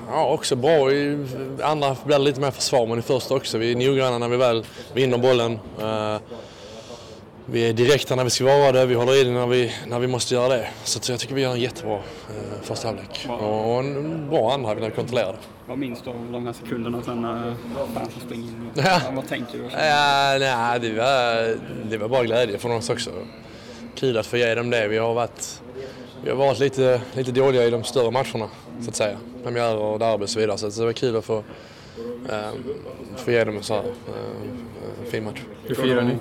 ja, 0.08 0.26
också 0.26 0.56
bra 0.56 0.92
i 0.92 1.26
andra 1.62 1.96
blir 2.04 2.18
det 2.18 2.24
lite 2.24 2.40
mer 2.40 2.50
försvar, 2.50 2.86
men 2.86 2.98
i 2.98 3.02
första 3.02 3.34
också. 3.34 3.58
Vi 3.58 3.72
är 3.72 3.76
noggranna 3.76 4.18
när 4.18 4.28
vi 4.28 4.36
väl 4.36 4.64
vinner 4.94 5.18
bollen. 5.18 5.58
Eh, 5.80 6.16
vi 7.46 7.68
är 7.68 7.72
direkta 7.72 8.16
när 8.16 8.24
vi 8.24 8.30
ska 8.30 8.44
vara 8.44 8.72
det, 8.72 8.86
vi 8.86 8.94
håller 8.94 9.20
i 9.20 9.24
det 9.24 9.30
när 9.30 9.46
vi, 9.46 9.72
när 9.86 9.98
vi 9.98 10.06
måste 10.06 10.34
göra 10.34 10.48
det. 10.48 10.68
Så 10.84 11.12
jag 11.12 11.20
tycker 11.20 11.34
vi 11.34 11.40
gör 11.40 11.52
en 11.52 11.60
jättebra 11.60 11.94
eh, 11.94 12.62
första 12.62 12.88
halvlek. 12.88 13.26
Och 13.28 13.78
en 13.78 14.30
bra 14.30 14.52
andra 14.52 14.68
halvlek 14.68 14.82
när 14.82 14.90
vi 14.90 14.96
kontrollerar 14.96 15.32
det. 15.32 15.38
Vad 15.68 15.78
minns 15.78 16.02
du 16.02 16.10
av 16.10 16.16
de 16.32 16.46
här 16.46 16.52
sekunderna 16.52 17.02
sen 17.02 17.22
när 17.22 17.54
fansen 17.94 18.20
springer 18.26 18.44
in? 18.44 18.70
Ja. 18.74 19.00
Vad 19.12 19.28
tänker 19.28 19.58
du? 19.58 19.64
Ja, 19.64 20.36
nej, 20.38 20.80
det, 20.80 20.92
var, 20.92 21.56
det 21.90 21.96
var 21.96 22.08
bara 22.08 22.24
glädje 22.24 22.58
från 22.58 22.72
oss 22.72 22.90
också. 22.90 23.10
Kul 23.94 24.18
att 24.18 24.26
få 24.26 24.36
ge 24.36 24.54
dem 24.54 24.70
det. 24.70 24.88
Vi 24.88 24.98
har 24.98 25.14
varit, 25.14 25.62
vi 26.24 26.30
har 26.30 26.36
varit 26.36 26.58
lite, 26.58 27.00
lite 27.14 27.32
dåliga 27.32 27.64
i 27.64 27.70
de 27.70 27.84
större 27.84 28.10
matcherna, 28.10 28.48
så 28.82 28.90
att 28.90 28.96
säga. 28.96 29.16
Premiärer 29.44 29.76
och 29.76 29.98
derby 29.98 30.24
och 30.24 30.30
så 30.30 30.38
vidare. 30.40 30.58
Så 30.58 30.68
det 30.68 30.84
var 30.84 30.92
kul 30.92 31.16
att 31.16 31.24
få, 31.24 31.36
eh, 32.30 32.50
få 33.16 33.30
ge 33.30 33.44
dem 33.44 33.56
en 33.56 33.62
så 33.62 33.74
här 33.74 33.82
eh, 33.84 35.10
fin 35.10 35.24
match. 35.24 35.40
Hur 35.64 35.74
firar 35.74 36.02
ni? 36.02 36.16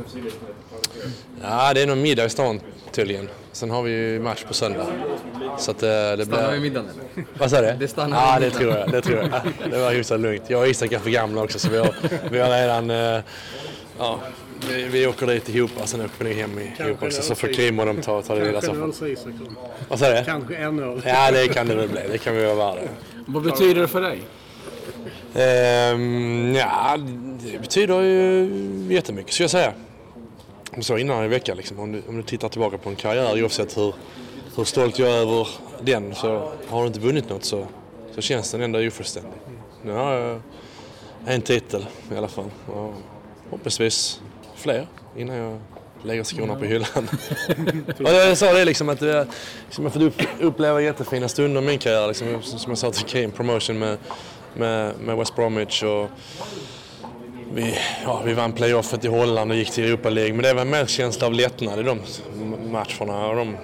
Ja, 1.41 1.73
det 1.73 1.81
är 1.81 1.87
någon 1.87 2.01
middag 2.01 2.25
i 2.25 2.29
stan 2.29 2.59
tydligen. 2.91 3.29
Sen 3.51 3.69
har 3.69 3.83
vi 3.83 3.91
ju 3.91 4.19
match 4.19 4.43
på 4.47 4.53
söndag. 4.53 4.85
Så 5.57 5.71
att, 5.71 5.83
eh, 5.83 5.89
det 5.89 6.25
Stannar 6.25 6.43
vi 6.51 6.59
blir... 6.59 6.59
middagen 6.69 6.89
eller? 7.15 7.25
Vad 7.37 7.49
sa 7.51 7.61
du? 7.61 7.71
Det 7.79 7.87
stannar 7.87 8.17
Ja, 8.33 8.39
det 8.39 8.49
tror 8.51 8.77
jag. 8.77 8.91
Det 8.91 9.01
tror 9.01 9.17
jag. 9.17 9.31
Det 9.71 9.77
var 9.77 9.91
hyfsat 9.91 10.19
lugnt. 10.19 10.43
Jag 10.47 10.61
och 10.61 10.67
Isak 10.67 10.91
är 10.91 10.99
för 10.99 11.09
gamla 11.09 11.41
också 11.43 11.59
så 11.59 11.69
vi 11.69 11.77
har, 11.77 11.95
vi 12.31 12.39
har 12.39 12.49
redan... 12.49 12.89
eh, 12.89 13.19
Ja, 13.99 14.19
vi, 14.69 14.83
vi 14.83 15.07
åker 15.07 15.27
dit 15.27 15.49
ihop 15.49 15.71
och 15.81 15.89
sen 15.89 16.01
åker 16.01 16.25
vi 16.25 16.33
hem 16.33 16.59
ihop 16.59 17.03
också. 17.03 17.21
Så 17.21 17.35
får 17.35 17.47
Kim 17.47 17.79
och 17.79 17.85
de 17.85 18.01
ta, 18.01 18.21
ta 18.21 18.35
det 18.35 18.39
vidare. 18.41 18.61
Kanske 18.61 18.67
så 18.67 18.71
en 18.73 18.79
får- 18.81 18.87
öl 18.87 18.93
säger 18.93 19.13
Isaksson. 19.13 19.57
Vad 19.89 19.99
sa 19.99 20.09
du? 20.11 20.23
Kanske 20.25 20.55
en 20.55 20.79
öl. 20.79 21.01
Ja, 21.05 21.31
det 21.31 21.47
kan 21.47 21.67
det 21.67 21.75
väl 21.75 21.87
bli. 21.89 22.01
Det 22.11 22.17
kan 22.17 22.35
vi 22.35 22.45
vara 22.45 22.55
värda. 22.55 22.81
Vad 23.25 23.43
betyder 23.43 23.81
det 23.81 23.87
för 23.87 24.01
dig? 24.01 24.19
Ehm, 25.35 26.55
ja, 26.55 26.97
det 27.51 27.59
betyder 27.59 28.01
ju 28.01 28.49
jättemycket 28.89 29.33
ska 29.33 29.43
jag 29.43 29.51
säga. 29.51 29.73
Som 30.75 30.83
så 30.83 30.97
innan 30.97 31.25
i 31.25 31.27
veckan 31.27 31.57
liksom. 31.57 31.79
Om 31.79 31.91
du, 31.91 32.03
om 32.07 32.17
du 32.17 32.23
tittar 32.23 32.49
tillbaka 32.49 32.77
på 32.77 32.89
en 32.89 32.95
karriär 32.95 33.43
oavsett 33.43 33.77
hur, 33.77 33.93
hur 34.55 34.63
stolt 34.63 34.99
jag 34.99 35.09
är 35.09 35.13
över 35.13 35.47
den 35.81 36.15
så 36.15 36.51
har 36.67 36.81
du 36.81 36.87
inte 36.87 36.99
vunnit 36.99 37.29
något 37.29 37.45
så, 37.45 37.67
så 38.15 38.21
känns 38.21 38.51
den 38.51 38.61
ändå 38.61 38.87
ofullständig. 38.87 39.31
Nu 39.83 39.91
har 39.91 40.13
jag 40.13 40.41
en 41.25 41.41
titel 41.41 41.85
i 42.11 42.17
alla 42.17 42.27
fall 42.27 42.51
och 42.67 42.93
förhoppningsvis 43.43 44.21
fler 44.55 44.87
innan 45.15 45.35
jag 45.35 45.59
lägger 46.03 46.23
skorna 46.23 46.55
på 46.55 46.65
hyllan. 46.65 46.87
och 47.99 48.09
jag 48.09 48.37
sa 48.37 48.53
det 48.53 48.65
liksom 48.65 48.89
att 48.89 49.01
jag, 49.01 49.27
liksom, 49.65 49.83
jag 49.83 49.93
fått 49.93 50.01
upp, 50.01 50.21
uppleva 50.39 50.81
jättefina 50.81 51.27
stunder 51.27 51.61
i 51.61 51.65
min 51.65 51.79
karriär. 51.79 52.07
Liksom, 52.07 52.41
som 52.41 52.71
jag 52.71 52.77
sa 52.77 52.91
till 52.91 53.05
Kim, 53.05 53.31
promotion 53.31 53.79
med, 53.79 53.97
med, 54.53 54.93
med 54.99 55.17
West 55.17 55.35
Bromwich 55.35 55.83
och 55.83 56.09
vi, 57.53 57.77
ja, 58.03 58.21
vi 58.25 58.33
vann 58.33 58.53
playoffet 58.53 59.05
i 59.05 59.07
Holland 59.07 59.51
och 59.51 59.57
gick 59.57 59.71
till 59.71 59.83
Europa 59.83 60.09
League. 60.09 60.33
Men 60.33 60.43
det 60.43 60.53
var 60.53 60.65
mer 60.65 60.85
känsla 60.85 61.27
av 61.27 61.33
lättnad 61.33 61.79
i 61.79 61.83
de 61.83 61.99
matcherna. 62.71 63.27
Och 63.27 63.35
de, 63.35 63.57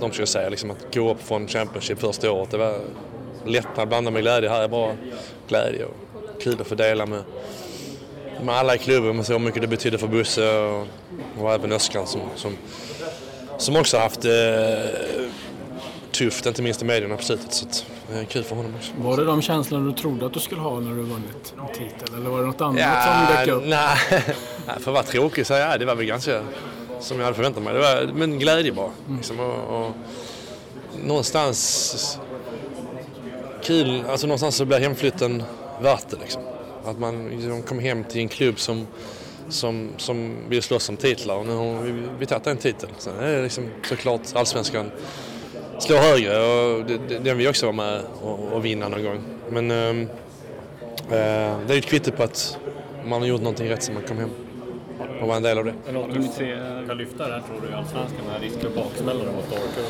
de 0.00 0.12
skulle 0.12 0.26
säga 0.26 0.48
liksom 0.48 0.70
att 0.70 0.94
gå 0.94 1.10
upp 1.10 1.22
från 1.22 1.48
Championship 1.48 2.00
första 2.00 2.32
året. 2.32 2.50
Det 2.50 2.58
var 2.58 2.80
lättnad 3.44 3.88
blandat 3.88 4.12
med 4.12 4.22
glädje. 4.22 4.50
Här 4.50 4.62
är 4.62 4.68
bara 4.68 4.96
glädje 5.48 5.84
och 5.84 6.42
kul 6.42 6.60
att 6.60 6.66
få 6.66 6.74
dela 6.74 7.06
med, 7.06 7.22
med 8.42 8.54
alla 8.54 8.74
i 8.74 8.78
klubben. 8.78 9.16
Man 9.16 9.24
ser 9.24 9.32
hur 9.32 9.40
mycket 9.40 9.62
det 9.62 9.68
betyder 9.68 9.98
för 9.98 10.06
Bosse 10.06 10.58
och, 10.58 10.86
och 11.38 11.52
även 11.52 11.72
Öskan 11.72 12.06
som, 12.06 12.20
som, 12.36 12.56
som 13.58 13.76
också 13.76 13.98
haft 13.98 14.24
eh, 14.24 14.32
tufft, 16.12 16.46
inte 16.46 16.62
minst 16.62 16.82
i 16.82 16.84
medierna 16.84 17.16
på 17.16 17.22
slutet. 17.22 17.52
Så 17.52 17.66
att, 17.66 17.86
det 18.08 18.18
är 18.18 18.24
kul 18.24 18.42
för 18.42 18.56
honom 18.56 18.72
också. 18.78 18.92
Var 18.98 19.16
det 19.16 19.24
de 19.24 19.42
känslorna 19.42 19.86
du 19.86 19.92
trodde 19.92 20.26
att 20.26 20.32
du 20.32 20.40
skulle 20.40 20.60
ha 20.60 20.80
när 20.80 20.90
du 20.90 21.02
vunnit 21.02 21.54
en 21.58 21.74
titel? 21.74 22.14
Eller 22.16 22.30
var 22.30 22.40
det 22.40 22.46
något 22.46 22.60
annat 22.60 22.80
ja, 22.80 23.26
som 23.26 23.36
dök 23.36 23.56
upp? 23.56 23.62
Nej, 23.66 23.96
för 24.66 24.74
att 24.74 24.86
vara 24.86 25.02
tråkig 25.02 25.46
så 25.46 25.52
ja, 25.52 25.78
det 25.78 25.84
var 25.84 25.94
väl 25.94 26.06
ganska 26.06 26.42
som 27.00 27.18
jag 27.18 27.24
hade 27.24 27.36
förväntat 27.36 27.62
mig. 27.62 27.74
Det 27.74 27.80
var, 27.80 28.12
men 28.14 28.38
glädje 28.38 28.72
bara. 28.72 28.90
Mm. 29.06 29.16
Liksom, 29.16 29.40
och, 29.40 29.80
och, 29.80 29.92
någonstans 31.04 32.18
kul, 33.62 34.04
alltså 34.10 34.26
någonstans 34.26 34.56
så 34.56 34.64
blir 34.64 34.80
hemflytten 34.80 35.42
värt 35.82 36.10
det 36.10 36.16
liksom. 36.16 36.42
Att 36.84 36.98
man 36.98 37.28
liksom, 37.28 37.62
kommer 37.62 37.82
hem 37.82 38.04
till 38.04 38.20
en 38.20 38.28
klubb 38.28 38.60
som, 38.60 38.86
som, 39.48 39.90
som 39.96 40.36
vill 40.48 40.62
slåss 40.62 40.88
om 40.88 40.96
titlar 40.96 41.36
och 41.36 41.46
nu 41.46 41.54
har 41.54 41.82
vi, 41.82 42.02
vi 42.18 42.26
tagit 42.26 42.46
en 42.46 42.56
titel. 42.56 42.88
Sen 42.98 43.18
är 43.18 43.36
det 43.36 43.42
liksom 43.42 43.70
såklart 43.88 44.20
allsvenskan 44.34 44.90
slår 45.78 45.96
högre 45.96 46.38
och 46.38 46.84
den 47.22 47.38
vill 47.38 47.48
också 47.48 47.66
vara 47.66 47.76
med 47.76 48.00
och, 48.22 48.52
och 48.52 48.64
vinna 48.64 48.88
någon 48.88 49.04
gång. 49.04 49.24
Men 49.50 49.70
ehm, 49.70 50.02
eh, 51.10 51.58
det 51.66 51.68
är 51.68 51.72
ju 51.72 51.78
ett 51.78 51.86
kvitto 51.86 52.10
på 52.10 52.22
att 52.22 52.58
man 53.04 53.20
har 53.20 53.28
gjort 53.28 53.40
någonting 53.40 53.70
rätt 53.70 53.82
så 53.82 53.92
man 53.92 54.02
kom 54.02 54.18
hem 54.18 54.30
och 55.20 55.26
vara 55.26 55.36
en 55.36 55.42
del 55.42 55.58
av 55.58 55.64
det. 55.64 55.74
Det 55.86 55.92
något 55.92 56.14
du 56.14 56.86
kan 56.88 56.98
lyfta 56.98 57.28
där 57.28 57.40
tror 57.40 57.60
du 57.60 57.68
i 57.68 57.74
Allsvenskan, 57.74 58.20
den 58.24 58.32
här 58.32 58.40
risken 58.40 58.70
baksmällan 58.74 59.26
mot 59.26 59.52
AIK? 59.52 59.86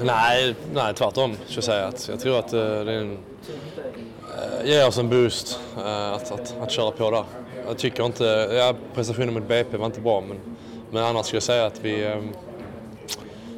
Nej, 0.00 0.54
nej, 0.74 0.94
tvärtom 0.94 1.36
ska 1.46 1.54
jag 1.54 1.64
säga. 1.64 1.86
Att 1.86 2.08
jag 2.08 2.20
tror 2.20 2.38
att 2.38 2.54
uh, 2.54 2.60
det 2.60 2.92
är 2.92 3.00
en, 3.00 3.10
uh, 3.10 4.68
ger 4.70 4.88
oss 4.88 4.98
en 4.98 5.08
boost 5.08 5.60
uh, 5.78 6.12
att, 6.12 6.32
att, 6.32 6.54
att 6.60 6.70
köra 6.70 6.90
på 6.90 7.10
där. 7.10 7.24
Jag 7.66 7.78
tycker 7.78 8.06
inte, 8.06 8.24
ja, 8.52 8.74
prestationen 8.94 9.34
mot 9.34 9.48
BP 9.48 9.76
var 9.76 9.86
inte 9.86 10.00
bra 10.00 10.20
men, 10.20 10.36
men 10.90 11.04
annars 11.04 11.26
skulle 11.26 11.36
jag 11.36 11.42
säga 11.42 11.66
att 11.66 11.80
vi 11.82 12.20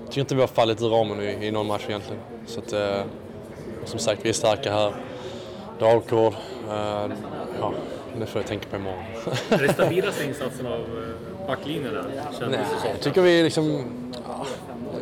um, 0.09 0.13
tycker 0.13 0.21
inte 0.21 0.35
vi 0.35 0.41
har 0.41 0.49
fallit 0.49 0.83
ur 0.83 0.89
ramen 0.89 1.21
i, 1.23 1.47
i 1.47 1.51
någon 1.51 1.67
match 1.67 1.85
egentligen. 1.89 2.23
Så 2.47 2.61
att, 2.61 2.73
uh, 2.73 3.03
som 3.85 3.99
sagt, 3.99 4.25
vi 4.25 4.29
är 4.29 4.33
starka 4.33 4.73
här. 4.73 4.93
Dalkurd, 5.79 6.33
uh, 6.33 7.13
ja, 7.61 7.73
det 8.21 8.27
får 8.27 8.41
jag 8.41 8.47
tänka 8.47 8.69
på 8.69 8.77
imorgon. 8.77 9.05
är 9.51 9.59
det 9.59 9.73
stabilaste 9.73 10.25
insatsen 10.25 10.67
av 10.67 10.81
backlinjen 11.47 11.95
där? 11.95 12.05
Nej, 12.51 12.61
jag 12.93 13.01
tycker 13.01 13.23
vi 13.23 13.43
liksom... 13.43 13.85
Ja, 14.29 14.47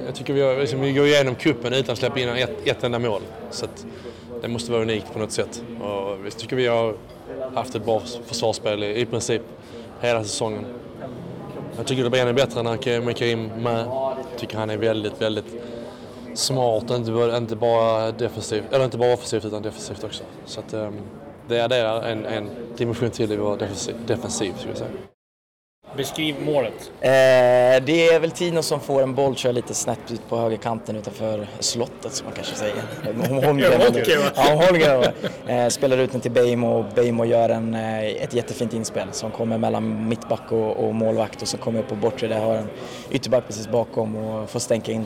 jag 0.06 0.14
tycker 0.14 0.32
vi, 0.32 0.40
har, 0.40 0.56
liksom, 0.56 0.80
vi 0.80 0.92
går 0.92 1.06
igenom 1.06 1.34
kuppen 1.34 1.72
utan 1.72 1.92
att 1.92 1.98
släppa 1.98 2.20
in 2.20 2.28
ett, 2.28 2.66
ett 2.66 2.84
enda 2.84 2.98
mål. 2.98 3.22
Så 3.50 3.64
att, 3.64 3.86
det 4.42 4.48
måste 4.48 4.72
vara 4.72 4.82
unikt 4.82 5.12
på 5.12 5.18
något 5.18 5.32
sätt. 5.32 5.62
Och 5.80 6.18
jag 6.24 6.36
tycker 6.36 6.56
vi 6.56 6.66
har 6.66 6.94
haft 7.54 7.74
ett 7.74 7.84
bra 7.84 8.02
försvarsspel 8.26 8.82
i, 8.82 9.00
i 9.00 9.06
princip 9.06 9.42
hela 10.00 10.24
säsongen. 10.24 10.66
Jag 11.76 11.86
tycker 11.86 12.04
det 12.04 12.10
blir 12.10 12.22
ännu 12.22 12.32
bättre 12.32 12.62
när 12.62 13.12
Karim 13.12 13.46
med. 13.46 13.86
Jag 14.36 14.40
tycker 14.40 14.58
han 14.58 14.70
är 14.70 14.76
väldigt, 14.76 15.22
väldigt 15.22 15.54
smart, 16.34 16.90
inte, 16.90 17.36
inte 17.36 17.56
bara 17.56 18.12
defensivt, 18.12 18.64
eller 18.72 18.84
inte 18.84 18.98
bara 18.98 19.14
offensivt 19.14 19.44
utan 19.44 19.62
defensivt 19.62 20.04
också. 20.04 20.24
Så 20.44 20.60
att, 20.60 20.74
um, 20.74 20.94
det 21.48 21.60
adderar 21.60 22.02
en, 22.02 22.24
en 22.24 22.48
dimension 22.76 23.10
till 23.10 23.32
i 23.32 23.36
vår 23.36 23.56
defensiv, 23.56 23.94
defensiv 24.06 24.52
skulle 24.56 24.70
jag 24.70 24.78
säga. 24.78 24.90
Beskriv 25.96 26.34
målet. 26.44 26.90
Eh, 27.00 27.10
det 27.84 28.08
är 28.08 28.20
väl 28.20 28.30
Tino 28.30 28.62
som 28.62 28.80
får 28.80 29.02
en 29.02 29.14
boll, 29.14 29.36
kör 29.36 29.52
lite 29.52 29.74
snett 29.74 30.12
ut 30.12 30.28
på 30.28 30.36
högerkanten 30.36 30.96
utanför 30.96 31.46
slottet 31.60 32.12
som 32.12 32.24
man 32.24 32.34
kanske 32.34 32.56
säger. 32.56 32.82
Holmgren, 34.66 35.12
ja, 35.46 35.52
eh, 35.52 35.68
spelar 35.68 35.98
ut 35.98 36.12
den 36.12 36.20
till 36.20 36.30
Beijmo 36.30 36.78
och 36.78 36.84
Beijmo 36.94 37.24
gör 37.24 37.48
en, 37.48 37.74
eh, 37.74 38.04
ett 38.04 38.34
jättefint 38.34 38.74
inspel 38.74 39.08
som 39.12 39.30
kommer 39.30 39.58
mellan 39.58 40.08
mittback 40.08 40.52
och, 40.52 40.86
och 40.86 40.94
målvakt 40.94 41.42
och 41.42 41.48
så 41.48 41.56
kommer 41.56 41.80
upp 41.80 41.88
på 41.88 41.94
bortre 41.94 42.28
där 42.28 42.40
har 42.40 42.54
en 42.54 42.68
ytterback 43.10 43.46
precis 43.46 43.68
bakom 43.68 44.16
och 44.16 44.50
får 44.50 44.60
stänka 44.60 44.92
in. 44.92 45.04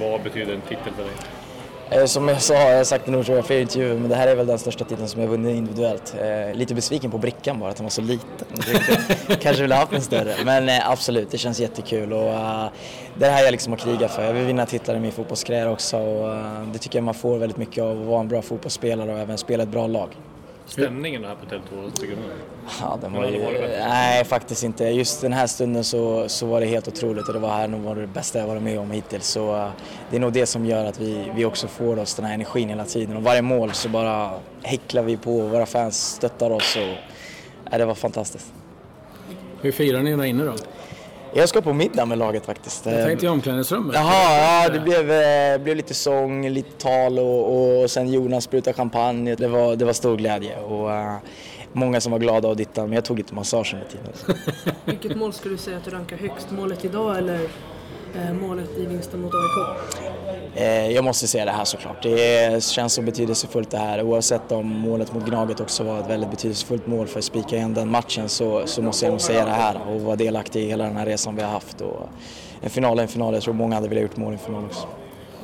Vad 0.00 0.22
betyder 0.22 0.54
en 0.54 0.60
titel 0.60 0.92
för 0.96 1.02
dig? 1.02 1.12
Eh, 1.90 2.04
som 2.04 2.28
jag 2.28 2.42
sa, 2.42 2.54
jag 2.54 2.76
har 2.76 2.84
sagt 2.84 3.04
det 3.04 3.10
nog 3.10 3.24
tror 3.24 3.36
jag 3.36 3.46
flera 3.46 3.60
intervjuer, 3.60 3.94
men 3.94 4.08
det 4.08 4.16
här 4.16 4.28
är 4.28 4.34
väl 4.34 4.46
den 4.46 4.58
största 4.58 4.84
titeln 4.84 5.08
som 5.08 5.20
jag 5.20 5.28
vunnit 5.28 5.56
individuellt. 5.56 6.14
Eh, 6.20 6.54
lite 6.54 6.74
besviken 6.74 7.10
på 7.10 7.18
brickan 7.18 7.60
bara, 7.60 7.70
att 7.70 7.76
den 7.76 7.84
var 7.84 7.90
så 7.90 8.02
liten. 8.02 8.48
Kanske 9.40 9.62
ville 9.62 9.74
ha 9.74 9.80
haft 9.80 9.92
en 9.92 10.02
större, 10.02 10.34
men 10.44 10.68
eh, 10.68 10.90
absolut, 10.90 11.30
det 11.30 11.38
känns 11.38 11.60
jättekul 11.60 12.12
och 12.12 12.32
det 13.14 13.26
här 13.26 13.40
är 13.40 13.44
jag 13.44 13.52
liksom 13.52 13.72
att 13.72 13.80
kriga 13.80 14.08
för. 14.08 14.24
Jag 14.24 14.32
vill 14.32 14.44
vinna 14.44 14.66
titlar 14.66 14.96
i 14.96 15.00
min 15.00 15.12
fotbollskarriär 15.12 15.68
också 15.68 15.96
och 15.96 16.36
det 16.72 16.78
tycker 16.78 16.98
jag 16.98 17.04
man 17.04 17.14
får 17.14 17.38
väldigt 17.38 17.58
mycket 17.58 17.84
av 17.84 18.00
att 18.00 18.06
vara 18.06 18.20
en 18.20 18.28
bra 18.28 18.42
fotbollsspelare 18.42 19.12
och 19.12 19.18
även 19.18 19.38
spela 19.38 19.62
ett 19.62 19.68
bra 19.68 19.86
lag. 19.86 20.08
Stämningen 20.66 21.24
här 21.24 21.34
på 21.34 21.54
Tele2, 21.54 21.90
tycker 21.90 22.16
du? 22.16 22.22
Ja, 22.80 22.98
den 23.02 23.12
var 23.12 23.24
ju, 23.24 23.38
nej, 23.78 24.24
faktiskt 24.24 24.64
inte. 24.64 24.84
Just 24.84 25.20
den 25.20 25.32
här 25.32 25.46
stunden 25.46 25.84
så, 25.84 26.28
så 26.28 26.46
var 26.46 26.60
det 26.60 26.66
helt 26.66 26.88
otroligt 26.88 27.28
och 27.28 27.34
det 27.34 27.40
var 27.40 27.48
här 27.48 27.68
nog 27.68 27.80
var 27.80 27.94
det 27.94 28.06
bästa 28.06 28.38
jag 28.38 28.46
varit 28.46 28.62
med 28.62 28.78
om 28.78 28.90
hittills. 28.90 29.26
Så 29.26 29.56
uh, 29.56 29.68
det 30.10 30.16
är 30.16 30.20
nog 30.20 30.32
det 30.32 30.46
som 30.46 30.66
gör 30.66 30.84
att 30.84 31.00
vi, 31.00 31.32
vi 31.34 31.44
också 31.44 31.68
får 31.68 31.98
oss 31.98 32.14
den 32.14 32.24
här 32.24 32.34
energin 32.34 32.68
hela 32.68 32.84
tiden. 32.84 33.16
Och 33.16 33.22
varje 33.22 33.42
mål 33.42 33.72
så 33.72 33.88
bara 33.88 34.30
häcklar 34.62 35.02
vi 35.02 35.16
på, 35.16 35.40
våra 35.40 35.66
fans 35.66 36.14
stöttar 36.14 36.50
oss 36.50 36.76
och 36.76 37.72
uh, 37.72 37.78
det 37.78 37.84
var 37.84 37.94
fantastiskt. 37.94 38.52
Hur 39.60 39.72
firar 39.72 40.02
ni 40.02 40.16
där 40.16 40.24
inne 40.24 40.44
då? 40.44 40.54
Jag 41.36 41.48
ska 41.48 41.60
på 41.60 41.72
middag 41.72 42.06
med 42.06 42.18
laget 42.18 42.46
faktiskt. 42.46 42.86
Jag 42.86 43.04
tänkte 43.06 43.26
i 43.26 43.28
omklädningsrummet. 43.28 43.94
Jaha, 43.94 44.62
ja 44.62 44.68
det 44.68 44.80
blev, 44.80 45.10
eh, 45.10 45.58
blev 45.58 45.76
lite 45.76 45.94
sång, 45.94 46.48
lite 46.48 46.70
tal 46.78 47.18
och, 47.18 47.82
och 47.82 47.90
sen 47.90 48.12
Jonas 48.12 48.44
sprutade 48.44 48.74
champagne. 48.74 49.34
Det 49.34 49.48
var, 49.48 49.76
det 49.76 49.84
var 49.84 49.92
stor 49.92 50.16
glädje 50.16 50.58
och 50.58 50.88
uh, 50.88 51.16
många 51.72 52.00
som 52.00 52.12
var 52.12 52.18
glada 52.18 52.48
och 52.48 52.56
dittan, 52.56 52.84
men 52.88 52.94
jag 52.94 53.04
tog 53.04 53.18
lite 53.18 53.34
massage 53.34 53.74
under 53.74 53.86
tiden. 53.86 54.42
Vilket 54.84 55.16
mål 55.16 55.32
skulle 55.32 55.54
du 55.54 55.58
säga 55.58 55.76
att 55.76 55.84
du 55.84 55.90
rankar 55.90 56.16
högst? 56.16 56.50
Målet 56.50 56.84
idag 56.84 57.18
eller 57.18 57.40
eh, 58.14 58.32
målet 58.40 58.70
i 58.78 58.86
vinsten 58.86 59.20
mot 59.20 59.32
AIK? 59.34 60.15
Eh, 60.58 60.90
jag 60.90 61.04
måste 61.04 61.28
säga 61.28 61.44
det 61.44 61.50
här 61.50 61.64
såklart. 61.64 62.02
Det 62.02 62.64
känns 62.64 62.92
så 62.92 63.02
betydelsefullt 63.02 63.70
det 63.70 63.78
här. 63.78 64.02
Oavsett 64.02 64.52
om 64.52 64.66
målet 64.66 65.12
mot 65.12 65.26
Gnaget 65.26 65.60
också 65.60 65.84
var 65.84 66.00
ett 66.00 66.10
väldigt 66.10 66.30
betydelsefullt 66.30 66.86
mål 66.86 67.06
för 67.06 67.18
att 67.18 67.24
spika 67.24 67.56
igen 67.56 67.74
den 67.74 67.90
matchen 67.90 68.28
så, 68.28 68.66
så 68.66 68.82
måste 68.82 69.04
jag 69.04 69.10
nog 69.10 69.20
säga 69.20 69.44
det 69.44 69.50
här 69.50 69.76
och 69.88 70.00
vara 70.00 70.16
delaktig 70.16 70.62
i 70.62 70.66
hela 70.66 70.84
den 70.84 70.96
här 70.96 71.06
resan 71.06 71.36
vi 71.36 71.42
har 71.42 71.50
haft. 71.50 71.80
Och 71.80 72.08
en 72.60 72.70
final 72.70 72.98
är 72.98 73.02
en 73.02 73.08
final. 73.08 73.34
Jag 73.34 73.42
tror 73.42 73.54
många 73.54 73.74
hade 73.74 73.88
velat 73.88 74.02
gjort 74.02 74.16
mål 74.16 74.32
i 74.32 74.36
en 74.36 74.38
final 74.38 74.64
också. 74.64 74.86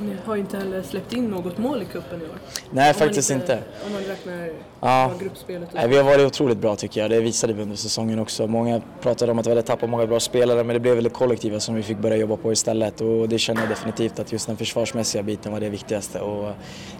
Ni 0.03 0.17
har 0.25 0.37
inte 0.37 0.57
heller 0.57 0.83
släppt 0.83 1.13
in 1.13 1.31
något 1.31 1.59
mål 1.59 1.83
i 1.83 1.85
cupen 1.85 2.21
i 2.21 2.25
år. 2.25 2.39
Nej, 2.71 2.89
om 2.89 2.95
faktiskt 2.95 3.31
inte, 3.31 3.53
inte. 3.53 3.65
Om 3.87 3.93
man 3.93 4.03
räknar 4.03 4.51
ja. 4.81 5.13
gruppspelet. 5.21 5.69
Nej, 5.73 5.89
vi 5.89 5.97
har 5.97 6.05
varit 6.05 6.27
otroligt 6.27 6.59
bra 6.59 6.77
tycker 6.77 7.01
jag. 7.01 7.11
Det 7.11 7.21
visade 7.21 7.53
vi 7.53 7.63
under 7.63 7.77
säsongen 7.77 8.19
också. 8.19 8.47
Många 8.47 8.83
pratade 9.01 9.33
om 9.33 9.39
att 9.39 9.47
vi 9.47 9.51
hade 9.51 9.63
tappat 9.63 9.91
många 9.91 10.07
bra 10.07 10.21
spelare 10.21 10.65
men 10.65 10.75
det 10.75 10.81
blev 10.81 10.95
väl 10.95 11.05
det 11.05 11.11
kollektiva 11.11 11.61
som 11.61 11.75
vi 11.75 11.83
fick 11.83 11.99
börja 11.99 12.17
jobba 12.17 12.37
på 12.37 12.53
istället 12.53 13.01
och 13.01 13.29
det 13.29 13.39
känner 13.39 13.61
jag 13.61 13.71
definitivt 13.71 14.19
att 14.19 14.33
just 14.33 14.47
den 14.47 14.57
försvarsmässiga 14.57 15.23
biten 15.23 15.53
var 15.53 15.61
det 15.61 15.69
viktigaste 15.69 16.21
och 16.21 16.53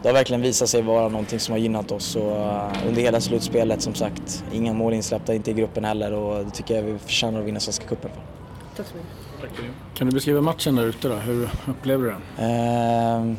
det 0.03 0.09
har 0.09 0.15
verkligen 0.15 0.43
visat 0.43 0.69
sig 0.69 0.83
vara 0.83 1.09
någonting 1.09 1.41
som 1.41 1.53
har 1.53 1.59
gynnat 1.59 1.93
oss 1.93 2.17
och 2.17 2.33
uh, 2.33 2.89
under 2.89 3.03
hela 3.03 3.21
slutspelet 3.21 3.83
som 3.83 3.95
sagt, 3.95 4.45
inga 4.53 4.73
mål 4.73 4.93
insläppta, 4.93 5.35
inte 5.35 5.51
i 5.51 5.55
gruppen 5.55 5.85
heller 5.85 6.13
och 6.13 6.45
det 6.45 6.51
tycker 6.51 6.75
jag 6.75 6.83
vi 6.83 6.99
förtjänar 6.99 7.41
att 7.41 7.47
vinna 7.47 7.61
Svenska 7.61 7.87
cupen 7.87 8.11
för. 8.11 8.21
Tack 8.77 8.87
så 8.87 8.97
mycket. 8.97 9.32
Kan 9.95 10.07
du 10.07 10.15
beskriva 10.15 10.41
matchen 10.41 10.77
där 10.77 10.85
ute 10.85 11.09
då? 11.09 11.15
Hur 11.15 11.49
upplever 11.69 12.05
du 12.05 12.11
den? 12.11 12.47
Ehm, 12.49 13.37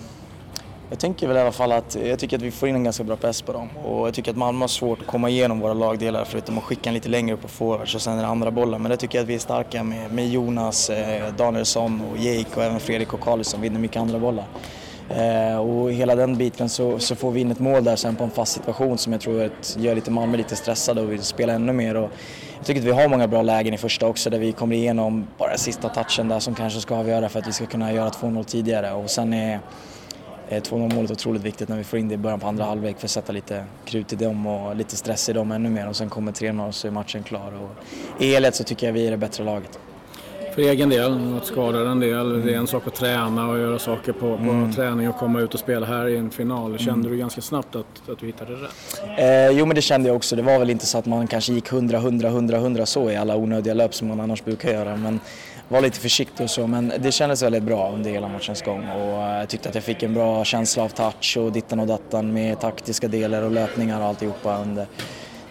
jag 0.90 1.00
tänker 1.00 1.28
väl 1.28 1.38
i 1.38 1.40
alla 1.40 1.52
fall 1.52 1.72
att 1.72 1.98
jag 2.06 2.20
tycker 2.20 2.38
att 2.38 2.44
vi 2.44 2.52
får 2.52 2.70
in 2.70 2.76
en 2.76 2.84
ganska 2.84 3.04
bra 3.04 3.16
press 3.16 3.42
på 3.42 3.54
dem 3.54 3.70
och 3.78 4.08
jag 4.08 4.14
tycker 4.14 4.32
att 4.32 4.38
Malmö 4.38 4.64
har 4.64 4.68
svårt 4.68 5.02
att 5.02 5.08
komma 5.08 5.30
igenom 5.30 5.60
våra 5.60 5.74
lagdelar 5.74 6.26
förutom 6.26 6.58
att 6.58 6.64
skicka 6.64 6.90
en 6.90 6.94
lite 6.94 7.10
längre 7.10 7.36
upp 7.36 7.42
på 7.42 7.48
forwards 7.48 7.96
och 7.96 8.02
sen 8.02 8.18
är 8.18 8.22
det 8.22 8.28
andra 8.28 8.52
bollar. 8.52 8.80
Men 8.80 8.92
det 8.92 8.98
tycker 8.98 9.18
jag 9.18 9.24
att 9.24 9.30
vi 9.30 9.36
är 9.36 9.40
starka 9.40 9.84
med, 9.84 10.14
med 10.14 10.30
Jonas, 10.30 10.90
eh, 10.90 11.34
Danielsson 11.34 12.02
och 12.12 12.18
Jake 12.18 12.50
och 12.56 12.64
även 12.64 12.80
Fredrik 12.80 13.14
och 13.14 13.20
Karlsson 13.20 13.52
som 13.52 13.62
vinner 13.62 13.80
mycket 13.80 13.98
andra 13.98 14.20
bollar. 14.20 14.46
Eh, 15.16 15.58
och 15.58 15.92
hela 15.92 16.16
den 16.16 16.38
biten 16.38 16.70
så, 16.70 17.00
så, 17.00 17.16
får 17.16 17.32
vi 17.32 17.42
in 17.42 17.52
ett 17.52 17.60
mål 17.60 17.84
där 17.84 17.96
sen 17.96 18.16
på 18.16 18.24
en 18.24 18.30
fast 18.30 18.54
situation 18.54 18.98
som 18.98 19.14
jag 19.14 19.22
tror 19.22 19.44
att 19.44 19.78
gör 19.80 19.96
lite 19.96 20.12
Malmö 20.12 20.38
lite 20.38 20.56
stressade 20.56 21.02
och 21.02 21.12
vill 21.12 21.22
spela 21.22 21.54
ännu 21.54 21.74
mer. 21.74 21.96
Och 21.96 22.10
jag 22.58 22.66
tycker 22.66 22.82
att 22.82 22.88
vi 22.88 22.92
har 22.92 23.08
många 23.08 23.28
bra 23.28 23.42
lägen 23.42 23.74
i 23.74 23.78
första 23.78 24.08
också 24.08 24.30
där 24.30 24.40
vi 24.40 24.52
kommer 24.52 24.76
igenom 24.76 25.28
bara 25.38 25.58
sista 25.58 25.90
touchen 25.90 26.28
där 26.28 26.40
som 26.40 26.56
kanske 26.56 26.80
ska 26.80 26.96
avgöra 26.96 27.30
för 27.30 27.40
att 27.40 27.48
vi 27.48 27.52
ska 27.52 27.66
kunna 27.66 27.94
göra 27.94 28.10
2-0 28.10 28.44
tidigare. 28.44 28.94
Och 28.94 29.10
sen 29.10 29.34
är 29.34 29.60
2-0 30.50 30.96
målet 30.96 31.12
otroligt 31.12 31.42
viktigt 31.42 31.70
när 31.70 31.78
vi 31.78 31.84
får 31.84 32.00
in 32.00 32.08
det 32.08 32.16
i 32.16 32.18
början 32.18 32.40
på 32.40 32.48
andra 32.48 32.64
halvlek 32.64 33.00
för 33.00 33.08
att 33.08 33.12
sätta 33.12 33.34
lite 33.34 33.66
krut 33.86 34.14
i 34.14 34.16
dem 34.16 34.48
och 34.48 34.76
lite 34.76 34.96
stress 34.96 35.30
i 35.30 35.34
dem 35.34 35.52
ännu 35.52 35.70
mer 35.70 35.90
och 35.90 35.96
sen 35.96 36.10
kommer 36.10 36.32
3-0 36.32 36.72
så 36.72 36.88
är 36.88 36.92
matchen 36.92 37.24
klar. 37.24 37.54
Och 37.64 37.86
I 38.24 38.34
helhet 38.34 38.56
så 38.56 38.64
tycker 38.64 38.88
jag 38.88 38.94
vi 38.94 39.08
är 39.08 39.12
det 39.12 39.18
bättre 39.18 39.44
laget 39.44 39.80
för 40.54 40.62
egen 40.62 40.90
del. 40.90 41.12
Har 41.12 41.32
varit 41.34 41.46
skadad 41.46 41.88
en 41.88 42.00
del. 42.00 42.46
Det 42.46 42.54
är 42.54 42.58
en 42.58 42.68
sak 42.68 42.88
att 42.88 42.96
träna 42.96 43.48
och 43.50 43.60
göra 43.60 43.80
saker 43.80 44.12
på, 44.12 44.20
på 44.38 44.44
Mm. 44.44 44.74
träning 44.74 45.10
och 45.10 45.18
komma 45.18 45.40
ut 45.42 45.54
och 45.54 45.60
spela 45.60 45.86
här 45.86 46.08
i 46.08 46.18
en 46.18 46.30
final. 46.30 46.78
Kände 46.78 47.10
du 47.10 47.18
ganska 47.18 47.42
snabbt 47.42 47.76
att, 47.76 48.10
att 48.10 48.20
du 48.20 48.26
hittade 48.26 48.52
rätt? 48.54 49.02
Eh, 49.20 49.50
jo 49.60 49.66
men 49.66 49.76
det 49.76 49.82
kände 49.82 50.10
jag 50.10 50.16
också. 50.16 50.36
Det 50.36 50.42
var 50.42 50.60
väl 50.60 50.70
inte 50.70 50.86
så 50.86 50.98
att 50.98 51.06
man 51.06 51.28
kanske 51.28 51.54
gick 51.54 51.72
100, 51.72 51.98
100, 51.98 52.28
100, 52.28 52.58
100 52.58 52.86
så 52.86 53.12
i 53.12 53.16
alla 53.16 53.36
onödiga 53.36 53.74
löp 53.74 53.94
som 53.96 54.08
man 54.08 54.20
annars 54.20 54.44
brukar 54.44 54.72
göra. 54.72 54.96
Men 54.96 55.20
var 55.70 55.82
lite 55.82 56.00
försiktig 56.00 56.44
och 56.44 56.50
så. 56.50 56.68
Men 56.68 56.94
det 57.00 57.12
kändes 57.12 57.44
väldigt 57.44 57.64
bra 57.64 57.92
under 57.94 58.10
hela 58.12 58.28
matchens 58.28 58.62
gång. 58.62 58.88
Och 58.90 59.22
eh, 59.24 59.38
jag 59.40 59.50
tyckte 59.50 59.70
att 59.70 59.76
jag 59.76 59.84
fick 59.84 60.04
en 60.04 60.14
bra 60.14 60.44
känsla 60.46 60.84
av 60.84 60.90
touch 60.90 61.38
och 61.40 61.52
dittan 61.52 61.80
och 61.80 61.88
dattan 61.88 62.34
med 62.34 62.60
taktiska 62.60 63.08
delar 63.08 63.42
och 63.42 63.52
löpningar 63.52 64.00
och 64.02 64.06
alltihopa 64.06 64.58
under 64.62 64.86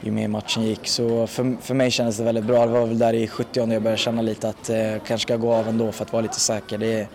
ju 0.03 0.11
mer 0.11 0.29
matchen 0.29 0.63
gick. 0.63 0.89
Så 0.89 1.27
för, 1.27 1.57
för 1.63 1.75
mig 1.75 1.91
kändes 1.91 2.17
det 2.17 2.25
väldigt 2.25 2.45
bra. 2.45 2.67
Det 2.67 2.73
var 2.73 2.87
väl 2.87 2.99
där 2.99 3.13
i 3.13 3.29
70 3.29 3.73
jag 3.73 3.83
började 3.83 3.97
känna 3.97 4.23
lite 4.23 4.49
att 4.49 4.71
eh, 4.71 4.77
jag 4.77 5.05
kanske 5.07 5.27
ska 5.27 5.37
gå 5.37 5.53
av 5.55 5.69
ändå 5.69 5.93
för 5.93 6.05
att 6.05 6.13
vara 6.13 6.23
lite 6.23 6.41
säker. 6.41 6.79
Det 6.79 7.01
är 7.01 7.09